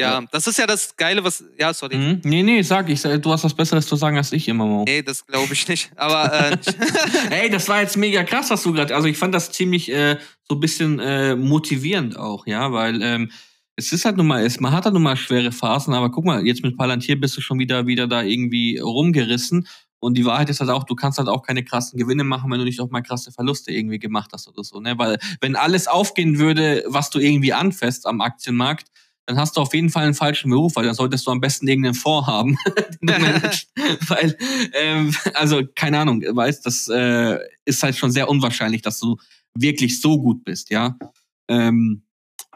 [0.00, 1.44] Ja, das ist ja das Geile, was.
[1.58, 1.96] Ja, sorry.
[1.96, 2.20] Mhm.
[2.24, 3.02] Nee, nee, sag ich.
[3.02, 4.84] Du hast was Besseres zu sagen als ich immer, Mo.
[4.86, 5.90] Nee, das glaube ich nicht.
[5.96, 6.56] Aber äh,
[7.30, 8.94] Ey, das war jetzt mega krass, was du gerade.
[8.94, 10.18] Also ich fand das ziemlich äh,
[10.48, 13.30] so ein bisschen äh, motivierend auch, ja, weil ähm,
[13.76, 16.24] es ist halt nun mal, es, man hat halt nun mal schwere Phasen, aber guck
[16.24, 19.68] mal, jetzt mit Palantir bist du schon wieder wieder da irgendwie rumgerissen.
[20.02, 22.58] Und die Wahrheit ist halt auch, du kannst halt auch keine krassen Gewinne machen, wenn
[22.58, 24.98] du nicht auch mal krasse Verluste irgendwie gemacht hast oder so, ne?
[24.98, 28.88] Weil wenn alles aufgehen würde, was du irgendwie anfasst am Aktienmarkt,
[29.26, 31.68] dann hast du auf jeden Fall einen falschen Beruf, weil dann solltest du am besten
[31.68, 32.58] irgendeinen Fonds haben,
[33.00, 33.70] den du managst.
[34.08, 34.36] weil,
[34.74, 39.18] ähm, also keine Ahnung, weißt, das äh, ist halt schon sehr unwahrscheinlich, dass du
[39.54, 40.98] wirklich so gut bist, ja.
[41.46, 42.02] Ähm,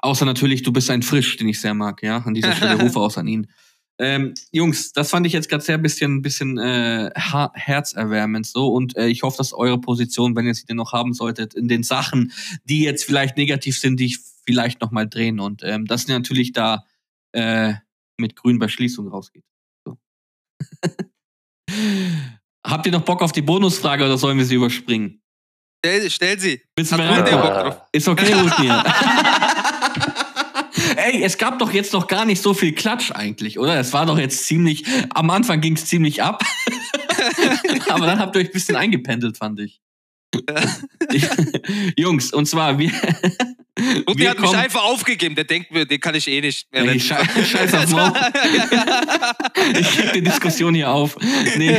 [0.02, 2.18] außer natürlich, du bist ein Frisch, den ich sehr mag, ja.
[2.18, 3.46] An dieser Stelle rufe aus an ihn.
[3.98, 9.06] Ähm, Jungs, das fand ich jetzt gerade sehr bisschen, bisschen äh, herzerwärmend so und äh,
[9.06, 12.32] ich hoffe, dass eure Position, wenn ihr sie denn noch haben solltet, in den Sachen,
[12.64, 16.14] die jetzt vielleicht negativ sind, die ich vielleicht noch mal drehen und ähm, dass ihr
[16.14, 16.84] natürlich da
[17.32, 17.74] äh,
[18.18, 19.44] mit grün bei Schließung rausgeht.
[19.84, 19.96] So.
[22.66, 25.22] Habt ihr noch Bock auf die Bonusfrage oder sollen wir sie überspringen?
[25.86, 26.62] stell, stell sie.
[26.74, 27.82] Bist du bereit?
[27.92, 28.84] Ist okay, Rutmir.
[31.06, 33.78] Ey, es gab doch jetzt noch gar nicht so viel Klatsch eigentlich, oder?
[33.78, 34.84] Es war doch jetzt ziemlich,
[35.14, 36.42] am Anfang ging es ziemlich ab.
[37.88, 39.80] Aber dann habt ihr euch ein bisschen eingependelt, fand ich.
[41.96, 42.90] Jungs, und zwar, wir,
[44.06, 45.34] Und der hat mich kommen- einfach aufgegeben.
[45.36, 46.98] Der denkt mir, den kann ich eh nicht mehr retten.
[47.00, 48.12] schei- scheiß auf Mo.
[49.78, 51.16] ich krieg die Diskussion hier auf.
[51.56, 51.78] Nee.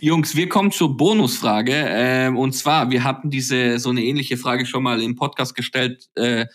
[0.00, 1.72] Jungs, wir kommen zur Bonusfrage.
[1.74, 6.08] Ähm, und zwar, wir hatten diese so eine ähnliche Frage schon mal im Podcast gestellt,
[6.14, 6.46] äh,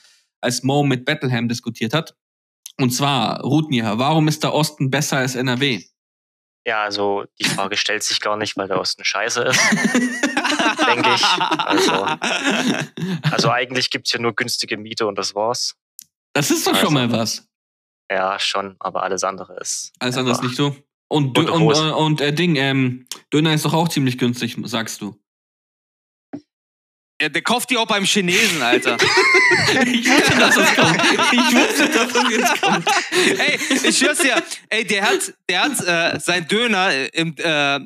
[0.41, 2.15] als Mo mit Bethlehem diskutiert hat.
[2.79, 5.83] Und zwar, Rutnier, warum ist der Osten besser als NRW?
[6.65, 9.59] Ja, also die Frage stellt sich gar nicht, weil der Osten scheiße ist.
[10.85, 11.23] Denke ich.
[11.23, 12.07] Also,
[13.31, 15.75] also eigentlich gibt's hier nur günstige Miete und das war's.
[16.33, 17.47] Das ist doch schon mal was.
[18.11, 19.91] Ja, schon, aber alles andere ist.
[19.99, 20.75] Alles andere ist nicht so.
[21.09, 25.01] Und, Und und, und, und äh, Ding, ähm, Döner ist doch auch ziemlich günstig, sagst
[25.01, 25.17] du.
[27.19, 28.97] Ja, der kauft die auch beim Chinesen, Alter.
[29.85, 31.01] Ich wusste, dass das kommt.
[31.31, 32.87] Ich wusste, dass das jetzt kommt.
[33.39, 33.59] ey,
[33.89, 37.79] ich schwör's dir, ey, der hat, der hat äh, sein Döner äh, im, äh, äh,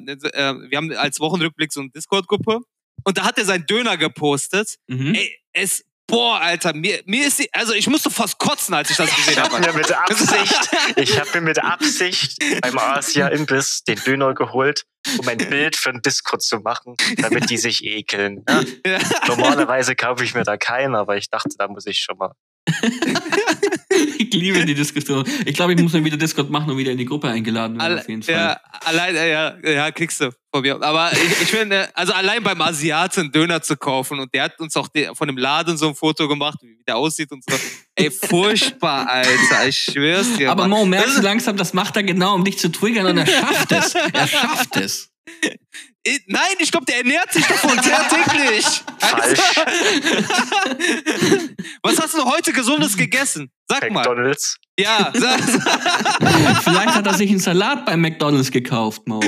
[0.69, 2.61] wir haben als Wochenrückblick so eine Discord-Gruppe
[3.03, 4.75] und da hat er sein Döner gepostet.
[4.87, 5.15] Mhm.
[5.15, 8.97] Ey, es, boah, Alter, mir, mir ist die, also ich musste fast kotzen, als ich
[8.97, 9.67] das gesehen Ich habe habe.
[9.67, 14.85] mir mit Absicht, ich habe mir mit Absicht beim Asia-Imbiss den Döner geholt,
[15.17, 18.43] um ein Bild für einen Discord zu machen, damit die sich ekeln.
[18.47, 18.65] Ne?
[18.85, 18.99] Ja.
[19.27, 22.33] Normalerweise kaufe ich mir da keinen, aber ich dachte, da muss ich schon mal.
[24.17, 25.25] Ich liebe die Diskussion.
[25.45, 27.81] Ich glaube, ich muss mir wieder Discord machen und wieder in die Gruppe eingeladen werden,
[27.81, 28.33] Alle, auf jeden Fall.
[28.33, 30.81] ja, allein, ja, ja, kriegst du von mir.
[30.81, 34.77] Aber ich, ich finde, also allein beim Asiaten Döner zu kaufen und der hat uns
[34.77, 37.55] auch von dem Laden so ein Foto gemacht, wie der aussieht und so.
[37.95, 39.67] Ey, furchtbar, Alter.
[39.67, 40.51] Ich schwör's dir.
[40.51, 40.67] Aber.
[40.67, 43.71] Mo, merkst du langsam, das macht er genau, um dich zu triggern und er schafft
[43.71, 43.95] es.
[43.95, 45.11] Er schafft es.
[46.03, 48.65] Äh, Nein, ich glaube, der ernährt sich davon sehr täglich.
[48.99, 49.39] Falsch.
[51.83, 53.51] Was hast du heute Gesundes gegessen?
[53.67, 53.99] Sag mal.
[54.01, 54.57] McDonalds.
[54.79, 55.39] Ja, sag,
[56.63, 59.19] Vielleicht hat er sich einen Salat bei McDonalds gekauft, Mo.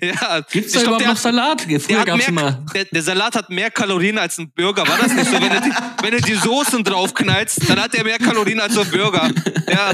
[0.00, 0.40] ja.
[0.50, 1.62] Gibt's Ich da glaub, überhaupt der noch hat- Salat?
[1.82, 2.64] Früher gab's mehr, immer.
[2.74, 4.86] der, der Salat hat mehr Kalorien als ein Burger.
[4.88, 5.32] War das nicht so?
[5.34, 8.80] Wenn du die, wenn du die Soßen draufknallst, dann hat der mehr Kalorien als so
[8.80, 9.30] ein Burger.
[9.70, 9.92] Ja.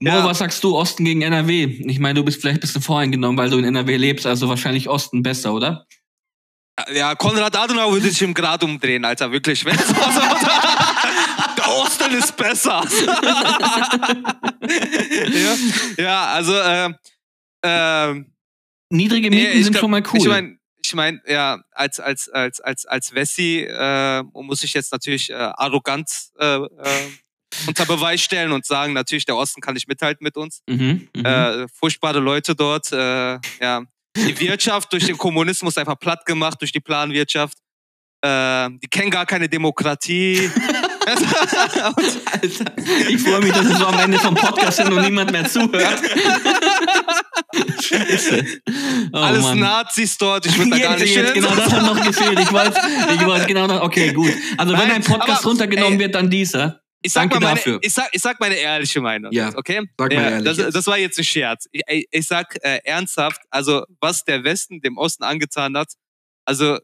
[0.00, 0.24] Mo, Ja.
[0.24, 1.64] was sagst du, Osten gegen NRW?
[1.64, 4.88] Ich meine, du bist vielleicht ein bisschen voreingenommen, weil du in NRW lebst, also wahrscheinlich
[4.88, 5.86] Osten besser, oder?
[6.94, 9.64] Ja, Konrad Adenauer würde sich im Grad umdrehen, Alter, wirklich.
[11.58, 12.84] Der Osten ist besser.
[14.68, 15.56] ja,
[15.98, 16.90] ja, also, äh,
[17.64, 18.32] ähm,
[18.90, 20.18] Niedrige Mieten Nee, sind glaub- schon mal cool.
[20.20, 24.92] Ich meine, ich mein, ja, als, als, als, als, als Wessi äh, muss ich jetzt
[24.92, 26.58] natürlich äh, arrogant äh, äh,
[27.66, 30.62] unter Beweis stellen und sagen, natürlich, der Osten kann nicht mithalten mit uns.
[30.68, 31.24] Mhm, mhm.
[31.24, 32.92] Äh, furchtbare Leute dort.
[32.92, 33.82] Äh, ja.
[34.16, 37.56] Die Wirtschaft durch den Kommunismus einfach platt gemacht, durch die Planwirtschaft.
[38.20, 40.50] Äh, die kennen gar keine Demokratie.
[41.08, 42.72] Alter,
[43.08, 46.00] ich freue mich, dass wir so am Ende vom Podcast sind und niemand mehr zuhört.
[47.80, 48.44] Scheiße.
[49.12, 49.60] Oh, Alles Mann.
[49.60, 51.42] Nazis dort, ich würde da gar nicht jetzt, hin.
[51.42, 52.38] genau das hat noch gefehlt.
[52.40, 52.80] Ich wollte,
[53.14, 53.80] ich wollte genau das.
[53.80, 54.32] Okay, gut.
[54.58, 56.82] Also wenn Nein, ein Podcast aber, runtergenommen ey, wird, dann dieser.
[57.00, 57.78] Ich sag, Danke mal meine, dafür.
[57.82, 59.32] ich, sag, ich sag meine ehrliche Meinung.
[59.32, 59.88] Ja, okay?
[59.96, 61.68] sag mal ja, das, das war jetzt ein Scherz.
[61.70, 65.94] Ich, ich, sag äh, ernsthaft, also was der Westen dem Osten angetan hat,
[66.44, 66.78] also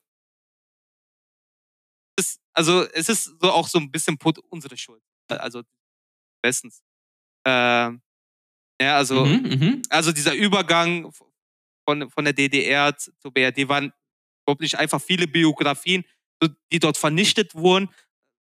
[2.17, 4.17] es, also es ist so auch so ein bisschen
[4.51, 5.03] unsere Schuld.
[5.29, 5.63] Also
[6.43, 6.83] Westens.
[7.45, 8.03] Ähm,
[8.81, 9.83] ja, also Mhm, mhm.
[9.89, 11.11] also dieser Übergang
[11.85, 13.93] von, von der DDR zur BRD waren
[14.47, 16.05] wirklich einfach viele Biografien,
[16.71, 17.89] die dort vernichtet wurden.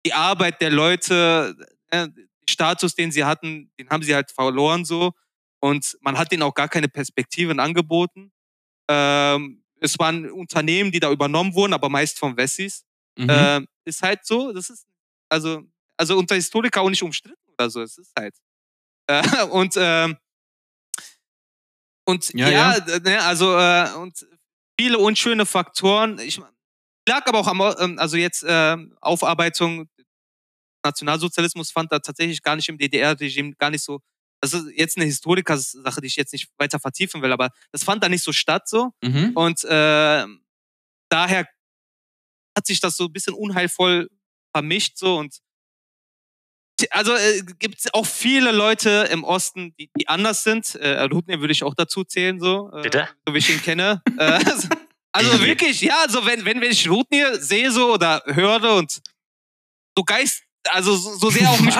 [0.05, 1.55] Die Arbeit der Leute,
[1.89, 5.13] äh, den Status, den sie hatten, den haben sie halt verloren so.
[5.59, 8.31] Und man hat denen auch gar keine Perspektiven angeboten.
[8.89, 12.83] Ähm, es waren Unternehmen, die da übernommen wurden, aber meist von Wessis.
[13.17, 13.27] Mhm.
[13.29, 14.87] Ähm, ist halt so, das ist,
[15.29, 15.63] also,
[15.97, 18.35] also unter Historiker auch nicht umstritten oder so, es ist halt.
[19.07, 19.21] Äh,
[19.51, 20.17] und, ähm,
[22.05, 22.95] und Ja, ja, ja.
[22.95, 24.25] äh, ne, also, äh, und
[24.79, 26.19] viele unschöne Faktoren.
[26.19, 26.39] Ich
[27.07, 29.87] lag aber auch am, ähm, also jetzt ähm, Aufarbeitung
[30.83, 34.01] Nationalsozialismus fand da tatsächlich gar nicht im DDR-Regime gar nicht so.
[34.41, 38.03] Das ist jetzt eine Historiker-Sache, die ich jetzt nicht weiter vertiefen will, aber das fand
[38.03, 38.91] da nicht so statt so.
[39.03, 39.31] Mhm.
[39.35, 40.25] Und äh,
[41.09, 41.47] daher
[42.57, 44.09] hat sich das so ein bisschen unheilvoll
[44.53, 45.39] vermischt so und
[46.89, 50.75] also äh, gibt es auch viele Leute im Osten, die, die anders sind.
[50.75, 53.07] Äh, Rudnir würde ich auch dazu zählen, so, äh, Bitte?
[53.25, 54.01] so wie ich ihn kenne.
[54.17, 54.43] äh,
[55.11, 55.45] also Wie?
[55.45, 59.01] wirklich, ja, also wenn, wenn, wenn ich Rudnir sehe so oder höre und
[59.95, 61.73] so Geist, also so, so sehr auch mich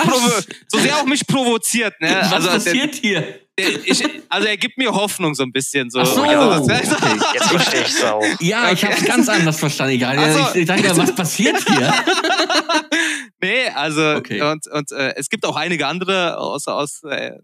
[0.68, 2.08] so sehr auch mich provoziert, ne?
[2.22, 3.20] Was also, der, passiert hier?
[3.58, 6.00] der, ich, also er gibt mir Hoffnung so ein bisschen so.
[6.00, 6.22] Ach so.
[6.22, 7.18] Also, das- Okay.
[7.34, 8.22] Jetzt verstehe ich es auch.
[8.40, 8.92] Ja, ich Okay.
[8.92, 9.94] habe es ganz anders verstanden.
[9.94, 10.32] Egal.
[10.32, 10.40] So.
[10.50, 11.92] Ich, ich dachte, ja, was passiert hier?
[13.40, 14.40] nee, also Okay.
[14.42, 17.38] und, und äh, es gibt auch einige andere aus, aus äh,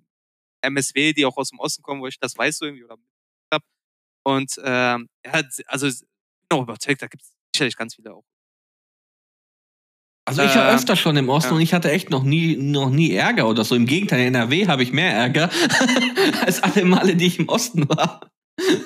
[0.62, 2.96] MSW, die auch aus dem Osten kommen, wo ich das weiß so irgendwie oder
[3.52, 3.62] hab.
[4.24, 6.00] Und ähm, ja, also ich
[6.48, 8.24] bin auch überzeugt, da gibt es sicherlich ganz viele auch.
[10.28, 11.56] Also ich war Äh, öfter schon im Osten ja.
[11.56, 13.74] und ich hatte echt noch nie, noch nie Ärger oder so.
[13.74, 15.48] Im Gegenteil, in NRW habe ich mehr Ärger
[16.44, 18.20] als alle Male, die ich im Osten war.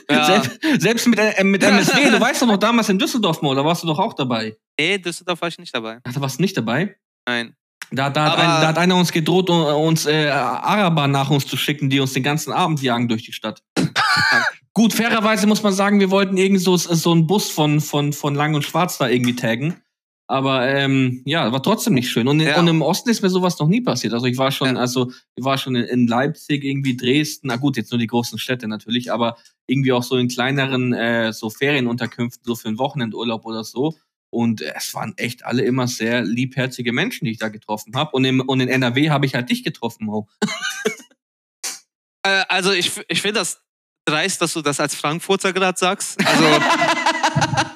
[0.09, 0.24] Ja.
[0.24, 3.64] Selbst, selbst mit, äh, mit MSW, du weißt doch noch damals in Düsseldorf mal, da
[3.64, 4.57] warst du doch auch dabei.
[4.78, 5.99] Nee, Düsseldorf war ich nicht dabei.
[6.05, 6.97] Ach, da warst du nicht dabei?
[7.26, 7.57] Nein.
[7.90, 11.59] Da, da, hat, ein, da hat einer uns gedroht, uns äh, Araber nach uns zu
[11.59, 13.62] schicken, die uns den ganzen Abend jagen durch die Stadt.
[14.74, 18.34] Gut, fairerweise muss man sagen, wir wollten irgend so, so einen Bus von, von, von
[18.34, 19.82] Lang und Schwarz da irgendwie taggen.
[20.33, 22.26] Aber ähm, ja, war trotzdem nicht schön.
[22.26, 22.59] Und, in, Ja.
[22.59, 24.14] und im Osten ist mir sowas noch nie passiert.
[24.14, 24.80] Also ich war schon, Ja.
[24.80, 28.39] also ich war schon in, in Leipzig, irgendwie Dresden, na gut, jetzt nur die großen
[28.39, 33.45] Städte natürlich, aber irgendwie auch so in kleineren äh, so Ferienunterkünften, so für einen Wochenendurlaub
[33.45, 33.95] oder so.
[34.30, 38.12] Und es waren echt alle immer sehr liebherzige Menschen, die ich da getroffen habe.
[38.12, 40.28] Und, im, und in NRW habe ich halt dich getroffen, Mo.
[42.24, 43.61] Äh, also ich, ich finde das
[44.05, 46.24] dreist, dass du das als Frankfurter gerade sagst.
[46.24, 46.45] Also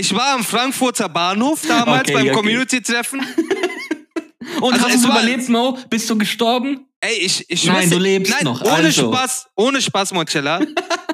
[0.00, 2.34] ich war am Frankfurter Bahnhof damals Okay, beim okay.
[2.34, 3.20] Community-Treffen.
[4.60, 5.78] Und Also hast du überlebt, Mo?
[5.88, 6.86] Bist du gestorben?
[7.00, 9.10] Ey, ich, ich Nein, schwör's du lebst nein, noch, Ohne also.
[9.12, 10.60] Spaß, ohne Spaß, Moncella.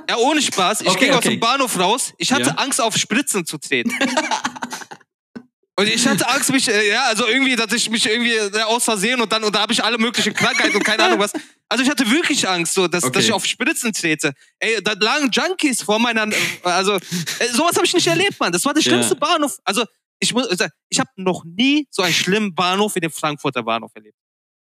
[0.09, 0.82] Ja, ohne Spaß.
[0.82, 1.30] Ich Okay, ging aus okay.
[1.30, 2.14] dem Bahnhof raus.
[2.18, 2.55] Ich hatte Ja.
[2.59, 3.91] Angst, auf Spritzen zu treten.
[5.78, 8.84] Und ich hatte Angst, mich, äh, ja, also irgendwie, dass ich mich irgendwie äh, aus
[8.84, 11.32] Versehen und dann, und da habe ich alle möglichen Krankheiten und keine Ahnung was.
[11.69, 13.12] Also ich hatte wirklich Angst, so, dass, Okay.
[13.14, 14.33] dass ich auf Spritzen trete.
[14.61, 16.29] Ey, da lagen Junkies vor meiner,
[16.62, 18.53] also, äh, sowas habe ich nicht erlebt, Mann.
[18.53, 19.21] Das war der schlimmste Ja.
[19.21, 19.59] Bahnhof.
[19.64, 19.85] Also,
[20.21, 23.91] ich muss sagen, ich habe noch nie so einen schlimmen Bahnhof wie den Frankfurter Bahnhof
[23.95, 24.17] erlebt.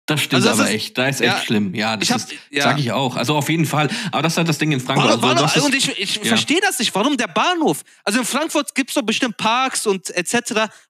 [0.10, 0.98] Das stimmt Also das aber ist- echt.
[0.98, 1.74] Da ist echt ja, schlimm.
[1.76, 2.64] Ja, das Ich hab, ist, ja.
[2.64, 3.16] sag ich auch.
[3.16, 3.90] Also auf jeden Fall.
[4.12, 5.22] Aber das ist halt das Ding in Frankfurt.
[5.22, 6.24] Warum, Also, warum, und ich, ich ja.
[6.26, 6.94] verstehe das nicht.
[6.96, 7.84] Warum der Bahnhof?
[8.04, 10.34] Also in Frankfurt gibt es doch bestimmt Parks und etc.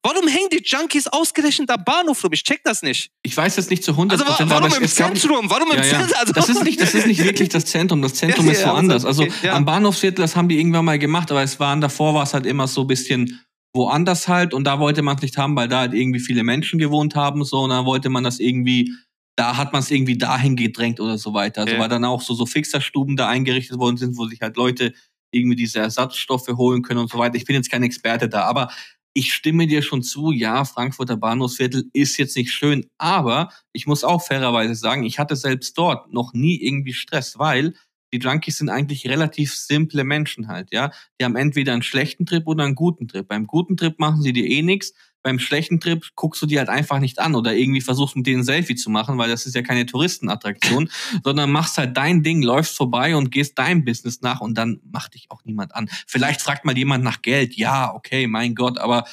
[0.02, 2.32] Warum hängen die Junkies ausgerechnet am Bahnhof rum?
[2.34, 3.12] Ich check das nicht.
[3.24, 5.50] ich weiß jetzt nicht zu 100 Also wa Prozent, warum aber im Zentrum?
[5.50, 5.84] Warum im.
[5.84, 6.14] Zentrum?
[6.20, 8.02] Also, Das ist nicht, das ist nicht wirklich das Zentrum.
[8.02, 9.06] Das Zentrum ist woanders.
[9.06, 12.14] also, Also okay, am Bahnhofsviertel, das haben die irgendwann mal gemacht, aber es waren davor
[12.14, 13.42] war es halt immer so ein bisschen
[13.74, 16.80] woanders halt und da wollte man es nicht haben, weil da halt irgendwie viele Menschen
[16.80, 18.92] gewohnt haben so und dann wollte man das irgendwie
[19.40, 21.62] da hat man es irgendwie dahin gedrängt oder so weiter.
[21.62, 21.82] Also Okay.
[21.82, 24.94] weil dann auch so so Fixerstuben da eingerichtet worden sind, wo sich halt Leute
[25.32, 27.36] irgendwie diese Ersatzstoffe holen können und so weiter.
[27.38, 28.70] Ich bin jetzt kein Experte da, aber
[29.14, 34.04] ich stimme dir schon zu, ja, Frankfurter Bahnhofsviertel ist jetzt nicht schön, aber ich muss
[34.04, 37.74] auch fairerweise sagen, ich hatte selbst dort noch nie irgendwie Stress, weil
[38.14, 40.92] die Junkies sind eigentlich relativ simple Menschen halt, ja.
[41.20, 43.28] Die haben entweder einen schlechten Trip oder einen guten Trip.
[43.28, 44.94] Beim guten Trip machen sie dir eh nix.
[45.22, 48.42] Beim schlechten Trip guckst du die halt einfach nicht an oder irgendwie versuchst mit denen
[48.42, 50.90] ein Selfie zu machen, weil das ist ja keine Touristenattraktion,
[51.24, 55.14] sondern machst halt dein Ding, läufst vorbei und gehst deinem Business nach und dann macht
[55.14, 55.90] dich auch niemand an.
[56.08, 57.56] Vielleicht fragt mal jemand nach Geld.
[57.56, 59.06] Ja, okay, mein Gott, aber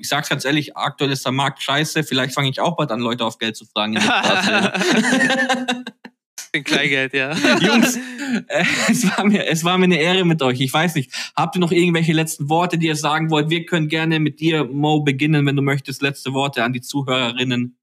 [0.00, 2.04] ich sag's ganz ehrlich, aktuell ist der Markt scheiße.
[2.04, 3.98] Vielleicht fange ich auch bald an, Leute auf Geld zu fragen.
[6.54, 7.32] Den Kleingeld, ja.
[7.60, 7.96] Jungs,
[8.48, 10.60] äh, es, war mir, es war mir eine Ehre mit euch.
[10.60, 13.48] Ich weiß nicht, habt ihr noch irgendwelche letzten Worte, die ihr sagen wollt?
[13.48, 16.02] Wir können gerne mit dir, Mo, beginnen, wenn du möchtest.
[16.02, 17.78] Letzte Worte an die Zuhörerinnen.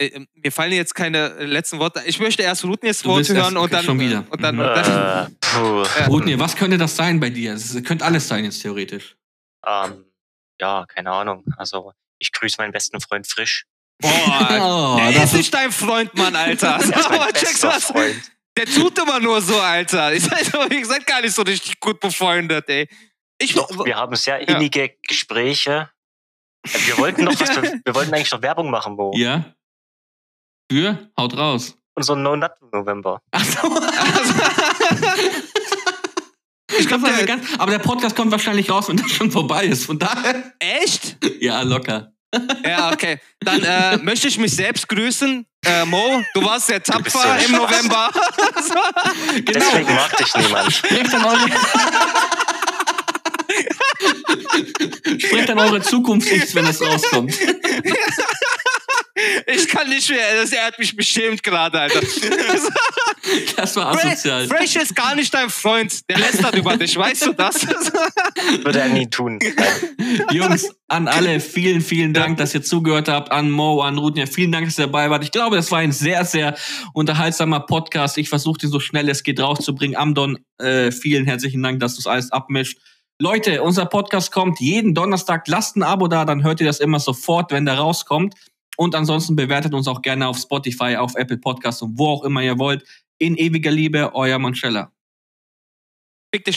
[0.00, 2.02] Äh, ähm, mir fallen jetzt keine letzten Worte.
[2.06, 4.24] Ich möchte erst Rutniers Worte hören und dann, schon wieder.
[4.30, 4.62] und dann, Mhm.
[4.62, 6.04] und dann Äh.
[6.06, 7.52] Rudnir, was könnte das sein bei dir?
[7.54, 9.16] Es könnte alles sein jetzt theoretisch.
[9.66, 10.04] Ähm,
[10.60, 11.44] ja, keine Ahnung.
[11.56, 13.66] Also ich grüße meinen besten Freund Frisch.
[14.00, 16.74] Boah, Oh, der das ist nicht dein Freund, Mann, Alter.
[16.74, 17.62] Er ist mein Aber checkst?
[17.84, 18.32] Freund.
[18.56, 20.12] Der tut immer nur so, Alter.
[20.12, 22.88] Ihr seid, ihr seid gar nicht so richtig gut befreundet, ey.
[23.38, 25.88] Ich, Doch, wir haben sehr innige Gespräche.
[26.66, 29.12] Äh, Wir wollten noch was, wir, wollten eigentlich noch Werbung machen, Mo.
[29.14, 29.54] Ja?
[30.70, 31.10] Für?
[31.18, 31.74] Haut raus.
[31.94, 33.20] Unser No Nut November.
[33.32, 33.80] Ach so.
[36.78, 39.86] ich glaube, ganz, aber der Podcast kommt wahrscheinlich raus, wenn das schon vorbei ist.
[39.86, 40.52] Von daher.
[40.58, 41.16] echt?
[41.40, 42.12] Ja, locker.
[42.64, 43.18] Ja, okay.
[43.40, 45.44] Dann äh, möchte ich mich selbst grüßen.
[45.64, 48.10] Äh, Mo, du warst sehr tapfer im November.
[49.46, 50.72] Deswegen mag dich niemand.
[50.72, 51.50] Sprecht an eure.
[55.18, 57.34] Sprecht an eure Zukunft nicht, wenn es rauskommt.
[59.46, 60.40] ich kann nicht mehr.
[60.40, 62.00] Das, er hat mich beschämt gerade, Alter.
[63.56, 64.48] Das war asozial.
[64.48, 66.08] Fresh ist gar nicht dein Freund.
[66.08, 67.66] Der lästert über dich, weißt du das?
[68.64, 69.38] Würde er nie tun.
[70.32, 73.30] Jungs, an alle, vielen, vielen Dank, dass ihr zugehört habt.
[73.30, 75.22] An Mo, an Rudnir, vielen Dank, dass ihr dabei wart.
[75.22, 76.56] Ich glaube, das war ein sehr, sehr
[76.94, 78.16] unterhaltsamer Podcast.
[78.18, 79.96] Ich versuche den so schnell es geht rauszubringen.
[79.96, 82.78] Amdon, äh, vielen herzlichen Dank, dass du es alles abmischt.
[83.22, 85.46] Leute, unser Podcast kommt jeden Donnerstag.
[85.46, 88.34] Lasst ein Abo da, dann hört ihr das immer sofort, wenn der rauskommt.
[88.76, 92.42] Und ansonsten bewertet uns auch gerne auf Spotify, auf Apple Podcasts und wo auch immer
[92.42, 92.84] ihr wollt.
[93.18, 94.92] In ewiger Liebe, euer Manchella.